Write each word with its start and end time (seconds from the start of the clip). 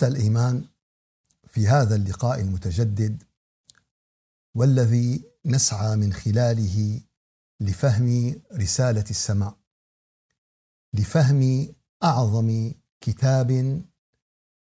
إخوة 0.00 0.08
الإيمان 0.08 0.64
في 1.46 1.68
هذا 1.68 1.96
اللقاء 1.96 2.40
المتجدد 2.40 3.22
والذي 4.54 5.24
نسعى 5.44 5.96
من 5.96 6.12
خلاله 6.12 7.00
لفهم 7.60 8.40
رسالة 8.52 9.04
السماء 9.10 9.56
لفهم 10.94 11.68
أعظم 12.02 12.72
كتاب 13.00 13.82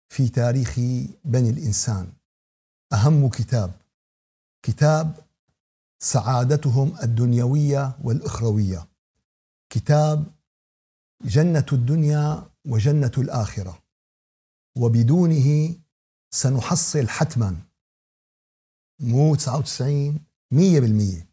في 0.09 0.29
تاريخ 0.29 0.79
بني 1.25 1.51
الإنسان. 1.51 2.13
أهم 2.93 3.29
كتاب 3.29 3.73
كتاب 4.63 5.15
سعادتهم 5.99 6.97
الدنيوية 7.03 7.99
والأخروية 8.03 8.89
كتاب 9.71 10.25
جنة 11.25 11.67
الدنيا 11.73 12.51
وجنة 12.65 13.13
الآخرة. 13.19 13.90
وبدونه 14.77 15.79
سنحصل 16.31 17.09
حتما. 17.09 17.57
مو 19.01 19.35
99 19.35 20.25
100% 20.51 21.27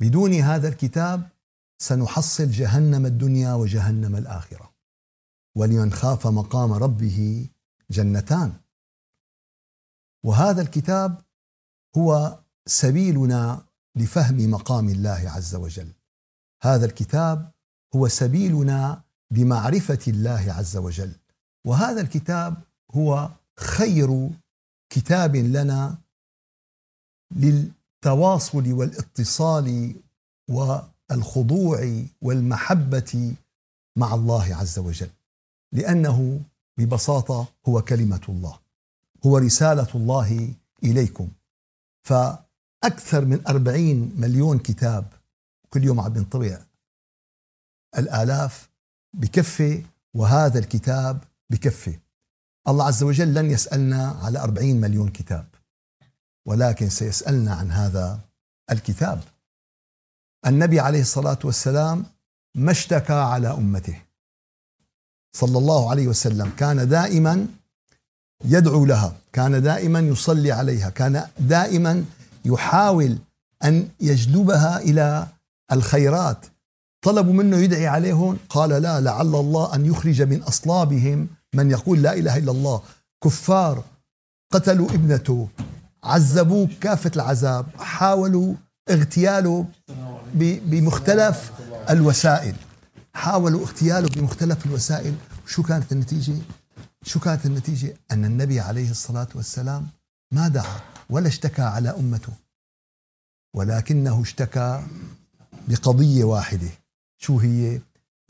بدون 0.00 0.32
هذا 0.32 0.68
الكتاب 0.68 1.28
سنحصل 1.78 2.50
جهنم 2.50 3.06
الدنيا 3.06 3.54
وجهنم 3.54 4.16
الآخرة. 4.16 4.74
ولمن 5.56 5.92
خاف 5.92 6.26
مقام 6.26 6.72
ربه 6.72 7.48
جنتان. 7.90 8.60
وهذا 10.24 10.62
الكتاب 10.62 11.24
هو 11.96 12.40
سبيلنا 12.66 13.66
لفهم 13.96 14.50
مقام 14.50 14.88
الله 14.88 15.30
عز 15.30 15.54
وجل. 15.54 15.92
هذا 16.62 16.86
الكتاب 16.86 17.52
هو 17.96 18.08
سبيلنا 18.08 19.04
بمعرفة 19.30 19.98
الله 20.08 20.52
عز 20.52 20.76
وجل. 20.76 21.12
وهذا 21.66 22.00
الكتاب 22.00 22.62
هو 22.94 23.30
خير 23.58 24.30
كتاب 24.90 25.36
لنا 25.36 25.98
للتواصل 27.34 28.72
والاتصال 28.72 29.94
والخضوع 30.50 32.02
والمحبة 32.22 33.34
مع 33.98 34.14
الله 34.14 34.54
عز 34.54 34.78
وجل. 34.78 35.10
لأنه 35.72 36.40
ببساطة 36.78 37.46
هو 37.68 37.82
كلمة 37.82 38.22
الله 38.28 38.58
هو 39.26 39.38
رسالة 39.38 39.88
الله 39.94 40.54
إليكم. 40.84 41.28
فأكثر 42.02 43.24
من 43.24 43.46
أربعين 43.46 44.12
مليون 44.16 44.58
كتاب 44.58 45.12
كل 45.70 45.84
يوم 45.84 46.00
عم 46.00 46.16
ينطبع 46.16 46.58
الآلاف 47.98 48.68
بكفي 49.16 49.84
وهذا 50.14 50.58
الكتاب 50.58 51.24
بكفي. 51.50 51.98
الله 52.68 52.84
عز 52.84 53.02
وجل 53.02 53.34
لن 53.34 53.50
يسألنا 53.50 54.18
على 54.22 54.38
أربعين 54.38 54.80
مليون 54.80 55.08
كتاب 55.08 55.46
ولكن 56.46 56.88
سيسألنا 56.88 57.54
عن 57.54 57.70
هذا 57.70 58.20
الكتاب. 58.70 59.20
النبي 60.46 60.80
عليه 60.80 61.00
الصلاة 61.00 61.38
والسلام 61.44 62.04
ما 62.54 62.70
اشتكى 62.70 63.12
على 63.12 63.48
أمته. 63.48 64.02
صلى 65.36 65.58
الله 65.58 65.90
عليه 65.90 66.08
وسلم 66.08 66.50
كان 66.56 66.88
دائما 66.88 67.46
يدعو 68.44 68.84
لها 68.84 69.16
كان 69.32 69.62
دائما 69.62 70.00
يصلي 70.00 70.52
عليها 70.52 70.90
كان 70.90 71.28
دائما 71.38 72.04
يحاول 72.44 73.18
أن 73.64 73.88
يجلبها 74.00 74.78
إلى 74.78 75.28
الخيرات. 75.72 76.46
طلبوا 77.02 77.32
منه 77.32 77.56
يدعي 77.56 77.86
عليهم 77.86 78.38
قال 78.48 78.70
لا 78.70 79.00
لعل 79.00 79.34
الله 79.34 79.74
أن 79.74 79.86
يخرج 79.86 80.22
من 80.22 80.42
أصلابهم 80.42 81.28
من 81.54 81.70
يقول 81.70 82.02
لا 82.02 82.12
إله 82.12 82.36
إلا 82.36 82.52
الله 82.52 82.82
كفار 83.24 83.84
قتلوا 84.52 84.90
ابنته 84.90 85.48
عذبوه 86.04 86.68
كافة 86.80 87.10
العذاب 87.16 87.66
حاولوا 87.78 88.54
اغتياله 88.90 89.66
بمختلف 90.34 91.52
الوسائل 91.90 92.54
حاولوا 93.14 93.60
اغتياله 93.60 94.08
بمختلف 94.08 94.66
الوسائل 94.66 95.14
شو 95.46 95.62
كانت 95.62 95.92
النتيجة؟ 95.92 96.34
شو 97.02 97.20
كانت 97.20 97.46
النتيجة؟ 97.46 97.96
أن 98.10 98.24
النبي 98.24 98.60
عليه 98.60 98.90
الصلاة 98.90 99.28
والسلام 99.34 99.86
ما 100.32 100.48
دعا 100.48 100.80
ولا 101.10 101.28
اشتكى 101.28 101.62
على 101.62 101.90
أمته 101.90 102.32
ولكنه 103.54 104.22
اشتكى 104.22 104.82
بقضية 105.68 106.24
واحدة 106.24 106.68
شو 107.18 107.38
هي 107.38 107.80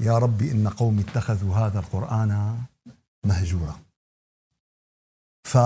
يا 0.01 0.19
ربي 0.19 0.53
إن 0.53 0.69
قومي 0.69 1.03
اتخذوا 1.03 1.55
هذا 1.55 1.79
القرآن 1.79 2.59
مهجورا 3.25 3.81
ف 5.45 5.59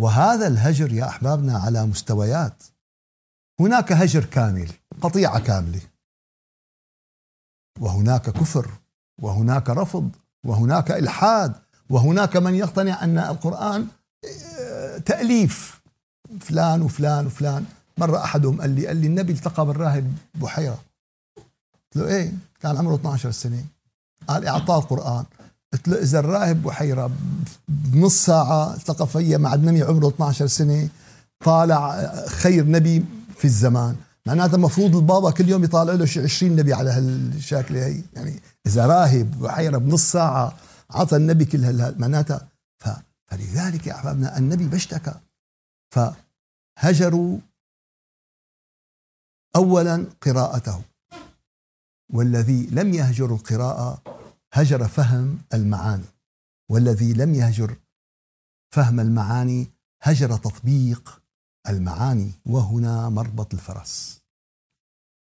وهذا 0.00 0.46
الهجر 0.46 0.92
يا 0.92 1.08
أحبابنا 1.08 1.58
على 1.58 1.86
مستويات. 1.86 2.62
هناك 3.60 3.92
هجر 3.92 4.24
كامل 4.24 4.72
قطيعة 5.00 5.38
كاملة. 5.40 5.80
وهناك 7.80 8.30
كفر 8.30 8.70
وهناك 9.22 9.70
رفض 9.70 10.10
وهناك 10.44 10.90
إلحاد 10.90 11.54
وهناك 11.90 12.36
من 12.36 12.54
يقتنع 12.54 13.04
أن 13.04 13.18
القرآن 13.18 13.88
آه، 14.60 14.98
تأليف. 14.98 15.80
فلان 16.40 16.82
وفلان 16.82 17.26
وفلان. 17.26 17.66
مرة 17.98 18.24
أحدهم 18.24 18.60
قال 18.60 18.70
لي 18.70 18.86
قال 18.86 18.96
لي 18.96 19.06
النبي 19.06 19.32
التقى 19.32 19.66
بالراهب 19.66 20.16
بحيرة. 20.34 20.78
قلت 21.36 21.96
له 21.96 22.08
إيه؟ 22.08 22.32
كان 22.60 22.76
عمره 22.76 22.94
12 22.94 23.30
سنة. 23.30 23.64
قال 24.28 24.46
إعطاه 24.46 24.78
القرآن. 24.78 25.24
قلت 25.72 25.88
له 25.88 26.02
إذا 26.02 26.18
الراهب 26.18 26.62
بحيرة 26.62 27.10
بنص 27.68 28.24
ساعة 28.24 28.74
التقى 28.74 29.06
فيا 29.06 29.38
مع 29.38 29.54
النبي 29.54 29.82
عمره 29.82 30.08
12 30.08 30.46
سنة 30.46 30.88
طالع 31.44 32.10
خير 32.26 32.66
نبي 32.66 33.04
في 33.36 33.44
الزمان. 33.44 33.96
معناتها 34.26 34.56
المفروض 34.56 34.96
البابا 34.96 35.30
كل 35.30 35.48
يوم 35.48 35.64
يطالع 35.64 35.92
له 35.92 36.04
شي 36.04 36.22
20 36.22 36.56
نبي 36.56 36.72
على 36.72 36.90
هالشكلة 36.90 37.86
هي. 37.86 38.02
يعني 38.14 38.40
إذا 38.66 38.86
راهب 38.86 39.40
بحيرة 39.40 39.78
بنص 39.78 40.12
ساعة 40.12 40.56
عطى 40.90 41.16
النبي 41.16 41.44
كل 41.44 41.64
هال 41.64 42.00
معناتها 42.00 42.48
فلذلك 43.28 43.86
يا 43.86 43.94
أحبابنا 43.94 44.38
النبي 44.38 44.66
باشتكى 44.66 45.14
فهجروا 45.94 47.38
أولا 49.56 50.06
قراءته. 50.22 50.82
والذي 52.12 52.68
لم 52.70 52.94
يهجر 52.94 53.34
القراءة 53.34 54.02
هجر 54.52 54.88
فهم 54.88 55.38
المعاني 55.54 56.04
والذي 56.70 57.12
لم 57.12 57.34
يهجر 57.34 57.76
فهم 58.74 59.00
المعاني 59.00 59.66
هجر 60.02 60.36
تطبيق 60.36 61.22
المعاني 61.68 62.32
وهنا 62.46 63.08
مربط 63.08 63.54
الفرس. 63.54 64.20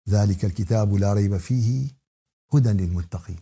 ذلك 0.09 0.44
الكتاب 0.44 0.94
لا 0.94 1.12
ريب 1.12 1.37
فيه 1.37 1.91
هدى 2.55 2.69
للمتقين. 2.69 3.38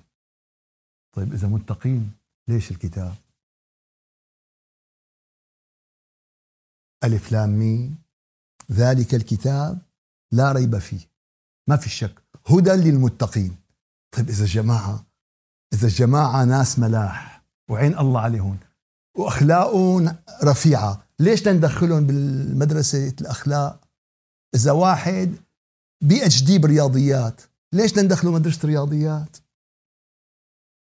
طيب 1.13 1.33
إذا 1.33 1.49
متقين 1.49 2.13
ليش 2.49 2.71
الكتاب؟ 2.71 3.15
ألف 7.05 7.33
لام 7.33 7.51
ميم. 7.51 7.99
ذلك 8.73 9.15
الكتاب 9.15 9.79
لا 10.33 10.53
ريب 10.53 10.79
فيه. 10.79 11.09
ما 11.69 11.77
في 11.77 11.91
شك. 11.91 12.23
هدى 12.47 12.71
للمتقين. 12.71 13.57
طيب 14.13 14.29
إذا 14.29 14.45
جماعة 14.45 15.05
إذا 15.75 15.87
الجماعة 15.87 16.45
ناس 16.45 16.79
ملاح 16.79 17.45
وعين 17.71 17.99
الله 17.99 18.21
عليهم 18.21 18.59
وأخلاقهم 19.17 20.17
رفيعة 20.45 21.07
ليش 21.21 21.49
ندخلهم 21.49 22.07
بالمدرسة 22.07 23.09
الأخلاق؟ 23.21 23.89
إذا 24.55 24.73
واحد 24.73 25.37
بي 26.03 26.27
اتش 26.27 26.43
دي 26.43 26.59
برياضيات 26.59 27.41
ليش 27.73 27.99
ندخله 27.99 28.33
مدرسة 28.33 28.69
رياضيات 28.69 29.37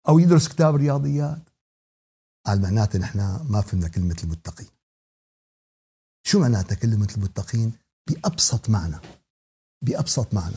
أو 0.08 0.18
يدرس 0.18 0.48
كتاب 0.48 0.74
رياضيات؟ 0.74 1.48
قال 2.46 2.62
معناته 2.62 2.98
نحن 2.98 3.18
ما 3.50 3.60
فهمنا 3.60 3.88
كلمة 3.88 4.16
المتقين. 4.24 4.68
شو 6.26 6.40
معناتها 6.40 6.74
كلمة 6.74 7.14
المتقين؟ 7.16 7.72
بأبسط 8.08 8.70
معنى 8.70 8.96
بأبسط 9.84 10.34
معنى 10.34 10.56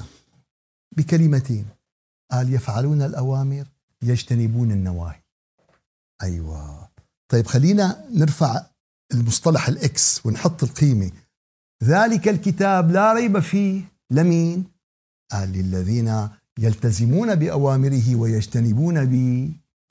بكلمتين. 0.97 1.67
قال 2.31 2.53
يفعلون 2.53 3.01
الأوامر 3.01 3.67
يجتنبون 4.03 4.71
النواهي. 4.71 5.21
أيوة. 6.23 6.89
طيب 7.31 7.47
خلينا 7.47 8.05
نرفع 8.13 8.65
المصطلح 9.13 9.67
الإكس 9.67 10.25
ونحط 10.25 10.63
القيمة. 10.63 11.11
ذلك 11.83 12.27
الكتاب 12.27 12.91
لا 12.91 13.13
ريب 13.13 13.39
فيه. 13.39 13.81
لمين؟ 14.11 14.63
قال 15.31 15.49
للذين 15.49 16.29
يلتزمون 16.59 17.35
بأوامره 17.35 18.15
ويجتنبون 18.15 19.05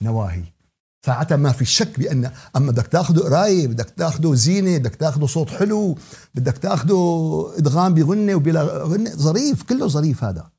بنواهي 0.01 0.43
ساعتها 1.05 1.37
ما 1.37 1.51
في 1.51 1.65
شك 1.65 1.99
بأن 1.99 2.31
أما 2.55 2.71
بدك 2.71 2.87
تاخذه 2.87 3.19
قراية 3.19 3.67
بدك 3.67 3.89
تاخذه 3.89 4.33
زينة 4.33 4.77
بدك 4.77 4.95
تاخذه 4.95 5.25
صوت 5.25 5.49
حلو 5.49 5.97
بدك 6.35 6.57
تاخذه 6.57 7.53
إدغام 7.57 7.93
بغنة 7.93 8.35
وبلا 8.35 8.83
غنة 8.83 9.09
ظريف 9.09 9.63
كله 9.63 9.87
ظريف 9.87 10.23
هذا. 10.23 10.49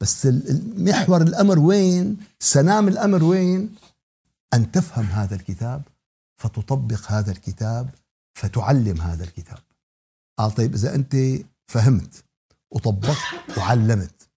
بس 0.00 0.28
محور 0.76 1.22
الأمر 1.22 1.58
وين؟ 1.58 2.16
سنام 2.40 2.88
الأمر 2.88 3.24
وين؟ 3.24 3.74
أن 4.54 4.72
تفهم 4.72 5.04
هذا 5.04 5.34
الكتاب 5.34 5.82
فتطبق 6.40 7.12
هذا 7.12 7.30
الكتاب 7.30 7.90
فتعلم 8.38 9.00
هذا 9.00 9.24
الكتاب 9.24 9.58
قال 10.38 10.50
طيب 10.54 10.74
إذا 10.74 10.94
أنت 10.94 11.16
فهمت 11.66 12.24
وطبقت 12.70 13.58
وعلمت 13.58 14.28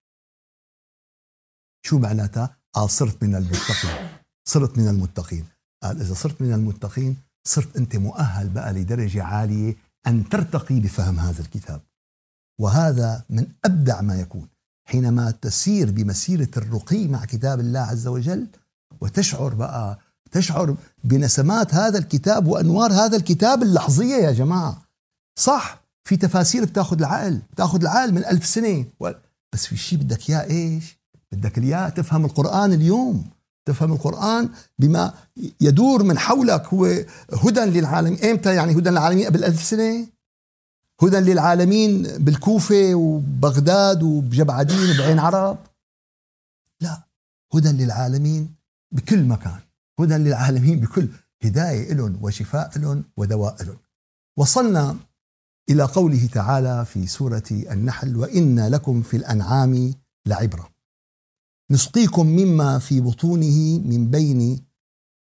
شو 1.86 1.98
معناتها؟ 1.98 2.56
قال 2.72 2.90
صرت 2.90 3.22
من 3.22 3.34
المتقين 3.34 4.08
صرت 4.44 4.78
من 4.78 4.88
المتقين 4.88 5.46
قال 5.82 6.00
إذا 6.00 6.14
صرت 6.14 6.42
من 6.42 6.52
المتقين 6.52 7.16
صرت 7.44 7.76
أنت 7.76 7.96
مؤهل 7.96 8.48
بقى 8.48 8.72
لدرجة 8.72 9.22
عالية 9.22 9.76
أن 10.06 10.28
ترتقي 10.28 10.80
بفهم 10.80 11.18
هذا 11.18 11.40
الكتاب 11.40 11.80
وهذا 12.60 13.24
من 13.30 13.46
أبدع 13.64 14.00
ما 14.00 14.20
يكون 14.20 14.48
حينما 14.84 15.30
تسير 15.30 15.90
بمسيرة 15.90 16.48
الرقي 16.56 17.08
مع 17.08 17.24
كتاب 17.24 17.60
الله 17.60 17.80
عز 17.80 18.06
وجل 18.06 18.46
وتشعر 19.00 19.54
بقى 19.54 19.98
تشعر 20.32 20.76
بنسمات 21.04 21.74
هذا 21.74 21.98
الكتاب 21.98 22.46
وأنوار 22.46 22.92
هذا 22.92 23.16
الكتاب 23.16 23.62
اللحظية 23.62 24.14
يا 24.14 24.32
جماعة. 24.32 24.82
صح 25.38 25.82
في 26.04 26.16
تفاسير 26.16 26.64
بتاخذ 26.64 26.98
العقل 26.98 27.40
بتاخذ 27.52 27.80
العقل 27.80 28.12
من 28.12 28.24
ألف 28.24 28.46
سنة. 28.46 28.84
بس 29.52 29.66
في 29.66 29.76
شيء 29.76 29.98
بدك 29.98 30.30
إياه 30.30 30.42
إيش؟ 30.50 30.98
بدك 31.32 31.58
إياه 31.58 31.88
تفهم 31.88 32.24
القرآن 32.24 32.72
اليوم. 32.72 33.24
تفهم 33.64 33.92
القرآن 33.92 34.48
بما 34.78 35.14
يدور 35.60 36.02
من 36.02 36.18
حولك 36.18 36.66
هو 36.66 36.84
هدى 37.32 37.60
للعالمين 37.60 38.24
إمتى؟ 38.24 38.54
يعني 38.54 38.72
هدى 38.72 38.90
للعالمين 38.90 39.26
قبل 39.26 39.44
ألف 39.44 39.62
سنة؟ 39.62 40.06
هدى 41.02 41.16
للعالمين 41.16 42.02
بالكوفة 42.02 42.94
وبغداد 42.94 44.02
وبجبعدين 44.02 44.90
وبعين 44.90 45.18
عرب. 45.18 45.58
لا 46.80 47.02
هدى 47.54 47.68
للعالمين 47.68 48.54
بكل 48.92 49.24
مكان. 49.24 49.60
هدى 50.00 50.14
للعالمين 50.14 50.80
بكل 50.80 51.08
هداية 51.44 51.92
لهم 51.92 52.18
وشفاء 52.24 52.78
لهم 52.78 53.04
ودواء 53.16 53.62
لهم 53.62 53.78
وصلنا 54.38 54.96
إلى 55.70 55.82
قوله 55.82 56.26
تعالى 56.26 56.84
في 56.84 57.06
سورة 57.06 57.42
النحل 57.50 58.16
وإن 58.16 58.68
لكم 58.68 59.02
في 59.02 59.16
الأنعام 59.16 59.94
لعبرة. 60.26 60.68
نسقيكم 61.70 62.26
مما 62.26 62.78
في 62.78 63.00
بطونه 63.00 63.78
من 63.78 64.10
بين 64.10 64.64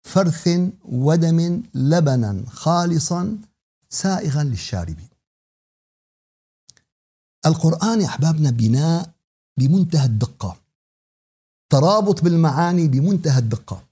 فرث 0.03 0.49
ودم 0.85 1.63
لبنا 1.73 2.43
خالصا 2.47 3.37
سائغا 3.89 4.43
للشاربين. 4.43 5.10
القرآن 7.45 8.01
يا 8.01 8.05
أحبابنا 8.05 8.51
بناء 8.51 9.13
بمنتهى 9.57 10.05
الدقة. 10.05 10.57
ترابط 11.71 12.23
بالمعاني 12.23 12.87
بمنتهى 12.87 13.39
الدقة. 13.39 13.83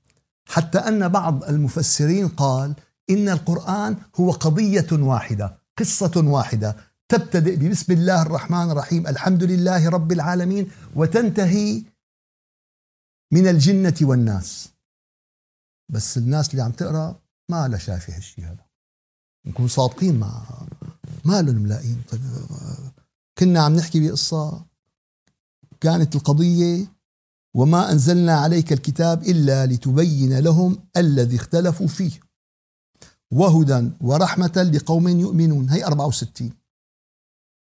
حتى 0.48 0.78
أن 0.78 1.08
بعض 1.08 1.44
المفسرين 1.44 2.28
قال 2.28 2.76
إن 3.10 3.30
القرآن 3.30 3.98
هو 4.16 4.32
قضية 4.32 4.88
واحدة 4.92 5.58
قصة 5.78 6.12
واحدة. 6.16 6.76
تبتدئ 7.10 7.56
ببسم 7.56 7.94
الله 7.94 8.22
الرحمن 8.22 8.72
الرحيم 8.72 9.08
الحمد 9.08 9.44
لله 9.44 9.90
رب 9.90 10.12
العالمين 10.12 10.72
وتنتهي 10.96 11.84
من 13.34 13.48
الجنة 13.48 13.96
والناس. 14.02 14.70
بس 15.92 16.18
الناس 16.18 16.52
اللي 16.52 16.62
عم 16.62 16.72
تقرأ 16.72 17.20
ما 17.52 17.68
لها 17.68 17.78
شايفة 17.78 18.16
هالشيء 18.16 18.46
هذا. 18.46 18.66
نكون 19.46 19.68
صادقين 19.68 20.20
مع 20.20 20.44
ما 21.26 21.42
لهم 21.42 21.56
ملاقين 21.56 22.02
طيب 22.10 22.22
كنا 23.40 23.60
عم 23.60 23.76
نحكي 23.76 24.08
بقصة 24.08 24.66
كانت 25.82 26.16
القضية 26.16 26.94
وما 27.56 27.92
أنزلنا 27.92 28.40
عليك 28.40 28.74
الكتاب 28.74 29.24
إلا 29.24 29.66
لتبين 29.66 30.40
لهم 30.40 30.88
الذي 30.98 31.36
اختلفوا 31.36 31.88
فيه. 31.88 32.12
وهدى 33.32 33.92
ورحمة 34.02 34.70
لقوم 34.74 35.08
يؤمنون. 35.08 35.70
هي 35.70 35.86
64 35.86 36.54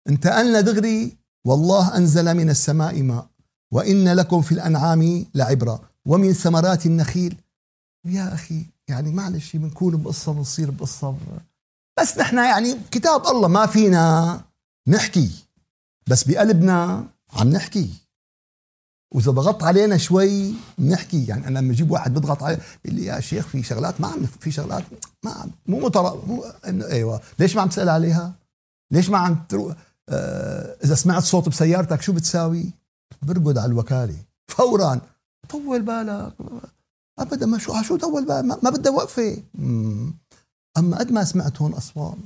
انتقلنا 0.09 0.61
دغري 0.61 1.17
والله 1.45 1.97
أنزل 1.97 2.35
من 2.35 2.51
السماء 2.51 3.03
ماء 3.03 3.29
وإن 3.73 4.09
لكم 4.09 4.43
في 4.43 4.53
الأنعام 4.53 5.27
لعبرة. 5.35 5.91
ومن 6.07 6.33
ثمرات 6.33 6.87
النخيل. 6.87 7.41
يا 8.05 8.35
أخي 8.35 8.67
يعني 8.89 9.13
معلش 9.13 9.57
بنكون 9.57 9.97
بقصة 9.97 10.33
بنصير 10.33 10.71
بقصة. 10.71 11.17
بس 12.01 12.19
نحن 12.19 12.37
يعني 12.37 12.77
كتاب 12.91 13.27
الله 13.27 13.49
ما 13.49 13.67
فينا 13.67 14.45
نحكي. 14.89 15.48
بس 16.09 16.25
بقلبنا 16.25 17.07
عم 17.33 17.49
نحكي. 17.49 17.91
وإذا 19.15 19.33
ضغطت 19.33 19.63
علينا 19.63 19.97
شوي 19.97 20.55
بنحكي. 20.79 21.27
يعني 21.27 21.47
أنا 21.49 21.59
لما 21.59 21.73
أجيب 21.73 21.91
واحد 21.91 22.15
بضغط 22.15 22.43
عليه 22.43 22.59
بيقول 22.85 23.01
لي 23.01 23.07
يا 23.07 23.21
شيخ 23.21 23.47
في 23.47 23.63
شغلات 23.63 24.01
ما 24.01 24.09
عم 24.09 24.27
في 24.27 24.51
شغلات 24.51 24.85
ما 25.25 25.31
عم 25.31 25.51
مو 25.67 25.81
متر 25.81 26.27
مو 26.27 26.45
إنه 26.69 26.87
أيوه. 26.87 27.21
ليش 27.39 27.57
ما 27.57 27.63
عم 27.63 27.69
تسأل 27.69 27.89
عليها؟ 27.89 28.33
ليش 28.91 29.11
ما 29.11 29.19
عم 29.19 29.45
تروح 29.49 29.77
آه 30.09 30.77
إذا 30.85 30.95
سمعت 30.95 31.23
صوت 31.23 31.49
بسيارتك 31.49 32.03
شو 32.03 32.13
بتساوي؟ 32.13 32.71
برقد 33.23 33.59
على 33.59 33.67
الوكالة. 33.67 34.17
فورا. 34.49 35.01
طول 35.49 35.83
بالك. 35.83 36.33
ابدا 37.19 37.47
ما 37.47 37.59
شو 37.59 37.83
شو 37.83 37.97
طول 37.97 38.27
بالك؟ 38.27 38.45
ما, 38.63 38.71
بدها 38.71 38.93
وقفة. 38.93 39.43
أما 40.79 40.99
قد 40.99 41.13
ما 41.13 41.25
سمعت 41.25 41.63
هون 41.63 41.73
أصوات 41.73 42.17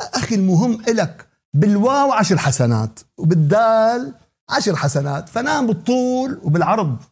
أخي 0.00 0.34
المهم 0.34 0.80
إلك 0.80 1.27
بالواو 1.54 2.12
عشر 2.12 2.38
حسنات 2.38 3.00
وبالدال 3.18 4.14
عشر 4.50 4.76
حسنات 4.76 5.28
فنام 5.28 5.66
بالطول 5.66 6.40
وبالعرض. 6.42 7.02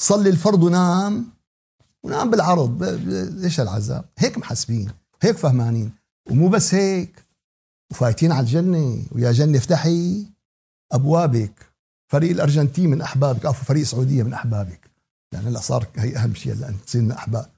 صلي 0.00 0.30
الفرض 0.30 0.62
ونام 0.62 1.32
ونام 2.02 2.30
بالعرض 2.30 2.84
ليش 3.42 3.60
العذاب؟ 3.60 4.04
هيك 4.18 4.38
محسبين 4.38 4.90
هيك 5.22 5.36
فهمانين 5.36 5.92
ومو 6.30 6.48
بس 6.48 6.74
هيك 6.74 7.24
وفايتين 7.90 8.32
على 8.32 8.40
الجنة. 8.40 9.06
ويا 9.12 9.32
جنة 9.32 9.58
افتحي 9.58 10.26
أبوابك 10.92 11.72
فريق 12.12 12.30
الأرجنتين 12.30 12.90
من 12.90 13.02
أحبابك 13.02 13.46
أو 13.46 13.52
فريق 13.52 13.80
السعودية 13.80 14.22
من 14.22 14.32
أحبابك. 14.32 14.90
يعني 15.32 15.46
هلأ 15.46 15.60
صار 15.60 15.86
هي 15.96 16.16
أهم 16.16 16.34
شيء 16.34 16.52
هلأ 16.52 16.74
من 16.94 17.12
أحباب. 17.12 17.50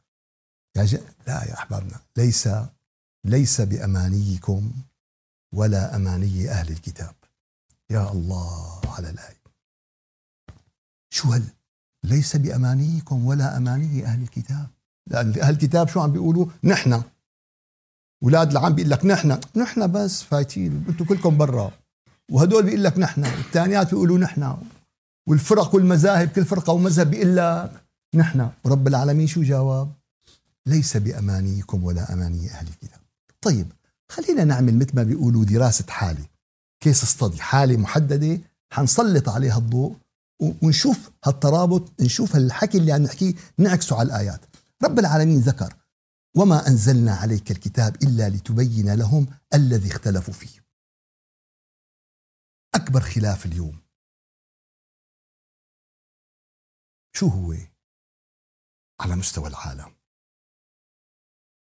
يا 0.77 0.85
جن... 0.85 1.01
لا 1.27 1.45
يا 1.45 1.55
أحبابنا 1.55 2.01
ليس 2.17 2.49
ليس 3.27 3.61
بأمانيكم. 3.61 4.73
ولا 5.55 5.97
أماني 5.97 6.51
أهل 6.51 6.69
الكتاب. 6.69 7.15
يا 7.91 8.13
الله 8.13 8.81
على 8.85 9.11
الآية. 9.11 9.43
شو 11.11 11.33
هل 11.33 11.45
ليس 12.05 12.37
بأمانيكم 12.37 13.27
ولا 13.27 13.57
أماني 13.57 14.05
أهل 14.07 14.23
الكتاب؟ 14.23 14.67
لأن 15.07 15.41
أهل 15.41 15.55
الكتاب 15.55 15.89
شو 15.89 16.01
عم 16.01 16.13
بيقولوا؟ 16.13 16.47
نحن. 16.65 17.03
أولاد 18.23 18.51
العم 18.51 18.75
بيقول 18.75 18.91
لك 18.91 19.05
نحن. 19.05 19.41
نحن 19.57 19.93
بس 19.93 20.23
فايتين. 20.23 20.85
أنتم 20.89 21.05
كلكم 21.05 21.37
برا. 21.37 21.73
وهدول 22.31 22.63
بيقول 22.63 22.85
لك 22.85 22.99
نحن. 22.99 23.25
الثانيات 23.25 23.91
بيقولوا 23.91 24.19
نحن. 24.19 24.57
والفرق 25.29 25.75
والمذاهب 25.75 26.29
كل 26.29 26.45
فرقة 26.45 26.73
ومذهب 26.73 27.11
بيقول 27.11 27.37
لك 27.37 27.85
نحن. 28.15 28.51
ورب 28.65 28.89
العالمين 28.89 29.27
شو 29.27 29.43
جاوب 29.43 29.93
ليس 30.67 30.97
بأمانيكم 30.97 31.85
ولا 31.85 32.13
أماني 32.13 32.51
أهل 32.51 32.67
الكتاب. 32.69 33.01
طيب 33.41 33.73
خلينا 34.09 34.45
نعمل 34.45 34.79
مثل 34.79 34.97
ما 34.97 35.03
بيقولوا 35.03 35.45
دراسة 35.45 35.85
حالة 35.89 36.29
كيس 36.81 37.03
استدي 37.03 37.43
حالة 37.43 37.77
محددة 37.77 38.41
حنسلط 38.73 39.29
عليها 39.29 39.59
الضوء 39.59 39.97
ونشوف 40.63 41.11
هالترابط 41.25 42.01
نشوف 42.01 42.37
هالحكي 42.37 42.79
اللي 42.79 42.93
عم 42.93 43.03
نحكيه 43.03 43.35
نعكسه 43.59 43.99
على 43.99 44.07
الآيات. 44.07 44.41
رب 44.85 44.99
العالمين 44.99 45.41
ذكر 45.41 45.75
وما 46.37 46.69
أنزلنا 46.69 47.15
عليك 47.15 47.51
الكتاب 47.51 48.03
إلا 48.03 48.29
لتبين 48.29 48.95
لهم 48.95 49.27
الذي 49.55 49.91
اختلفوا 49.91 50.35
فيه. 50.35 50.67
أكبر 52.75 53.01
خلاف 53.01 53.47
اليوم. 53.47 53.81
شو 57.13 57.29
هو؟ 57.29 57.55
على 59.01 59.17
مستوى 59.17 59.49
العالم. 59.49 59.97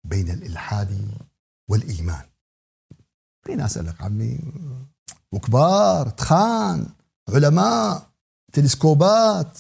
بين 0.05 0.31
الإلحاد 0.31 1.19
والإيمان. 1.71 2.25
في 3.47 3.54
ناس 3.54 3.78
قال 3.78 3.87
لك 3.87 4.02
عمي 4.02 4.40
وكبار 5.33 6.09
تخان 6.09 6.87
علماء 7.28 8.11
تلسكوبات 8.52 9.59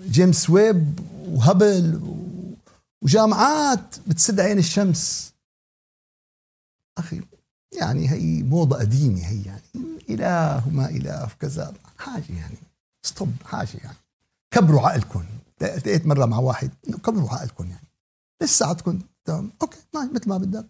جيمس 0.00 0.50
ويب 0.50 1.00
وهبل 1.28 2.00
وجامعات 3.02 3.98
بتسد 4.08 4.40
عين 4.40 4.58
الشمس. 4.58 5.32
أخي 6.98 7.22
يعني 7.80 8.10
هي 8.10 8.42
موضة 8.42 8.76
قديمة 8.78 9.26
هي 9.26 9.42
يعني 9.42 9.62
إله 10.10 10.68
وما 10.68 10.88
إله 10.90 11.28
كذا 11.40 11.74
حاجة 11.98 12.32
يعني 12.32 12.56
stop 13.06 13.32
حاجة 13.44 13.76
يعني. 13.84 13.96
كبروا 14.54 14.80
عقلكم 14.88 15.24
التقيت 15.62 16.06
مرة 16.06 16.26
مع 16.26 16.38
واحد 16.38 16.70
كبروا 16.84 17.30
عقلكم 17.30 17.66
يعني. 17.66 17.88
لساتكم 18.42 19.00
تمام. 19.24 19.50
أوكي 19.62 19.78
مثل 19.94 20.28
ما 20.28 20.38
بدك. 20.38 20.66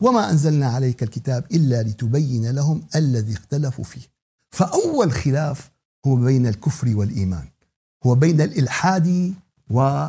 وما 0.00 0.30
أنزلنا 0.30 0.66
عليك 0.66 1.02
الكتاب 1.02 1.44
إلا 1.52 1.82
لتبين 1.82 2.50
لهم 2.50 2.82
الذي 2.96 3.32
اختلفوا 3.32 3.84
فيه. 3.84 4.10
فأول 4.50 5.12
خلاف 5.12 5.70
هو 6.06 6.16
بين 6.16 6.46
الكفر 6.46 6.96
والإيمان. 6.96 7.48
هو 8.06 8.14
بين 8.14 8.40
الإلحاد 8.40 9.34
و 9.70 10.08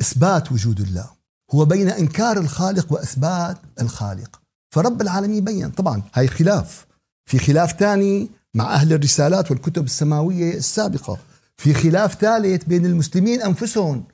إثبات 0.00 0.52
وجود 0.52 0.80
الله. 0.80 1.10
هو 1.54 1.64
بين 1.64 1.88
إنكار 1.88 2.38
الخالق 2.38 2.92
وإثبات 2.92 3.58
الخالق. 3.80 4.40
فرب 4.70 5.02
العالمين 5.02 5.44
بين. 5.44 5.70
طبعا 5.70 6.02
هاي 6.14 6.28
خلاف. 6.28 6.86
في 7.26 7.38
خلاف 7.38 7.72
ثاني 7.72 8.30
مع 8.54 8.74
أهل 8.74 8.92
الرسالات 8.92 9.50
والكتب 9.50 9.84
السماوية 9.84 10.54
السابقة. 10.54 11.18
في 11.56 11.74
خلاف 11.74 12.14
ثالث 12.14 12.64
بين 12.64 12.86
المسلمين 12.86 13.42
أنفسهم. 13.42 14.04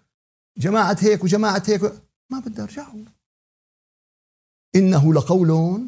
جماعة 0.58 0.96
هيك 1.00 1.24
وجماعة 1.24 1.62
هيك. 1.66 1.82
ما 2.30 2.38
بدي 2.38 2.62
أرجعوا 2.62 3.15
إنه 4.78 5.14
لقول 5.14 5.80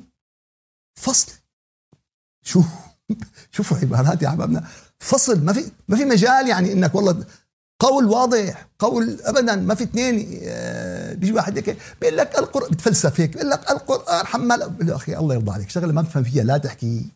فصل. 0.94 1.32
شو؟ 2.42 2.62
شوفوا 3.54 3.76
عبارات 3.76 4.22
يا 4.22 4.28
أحبابنا. 4.28 4.68
فصل 4.98 5.44
ما 5.44 5.52
في 5.52 5.70
ما 5.88 5.96
في 5.96 6.04
مجال 6.04 6.48
يعني 6.48 6.72
إنك 6.72 6.94
والله 6.94 7.24
قول 7.80 8.04
واضح 8.04 8.66
قول 8.78 9.18
ابدا 9.24 9.56
ما 9.56 9.74
في 9.74 9.84
اثنين 9.84 10.40
آه، 10.42 11.14
بيجي 11.14 11.32
واحد 11.32 11.56
هيك 11.56 11.76
بيقول 12.00 12.16
لك 12.16 12.38
القران 12.38 12.70
بتفلسف 12.70 13.20
هيك 13.20 13.32
بيقول 13.32 13.50
لك 13.50 13.70
القرآن 13.70 14.48
بقول 14.48 14.86
له 14.86 14.96
أخي 14.96 15.16
الله 15.16 15.34
يرضى 15.34 15.50
عليك 15.50 15.70
شغلة 15.70 15.92
ما 15.92 16.02
بفهم 16.02 16.22
فيها 16.22 16.44
لا 16.44 16.58
تحكي 16.58 17.06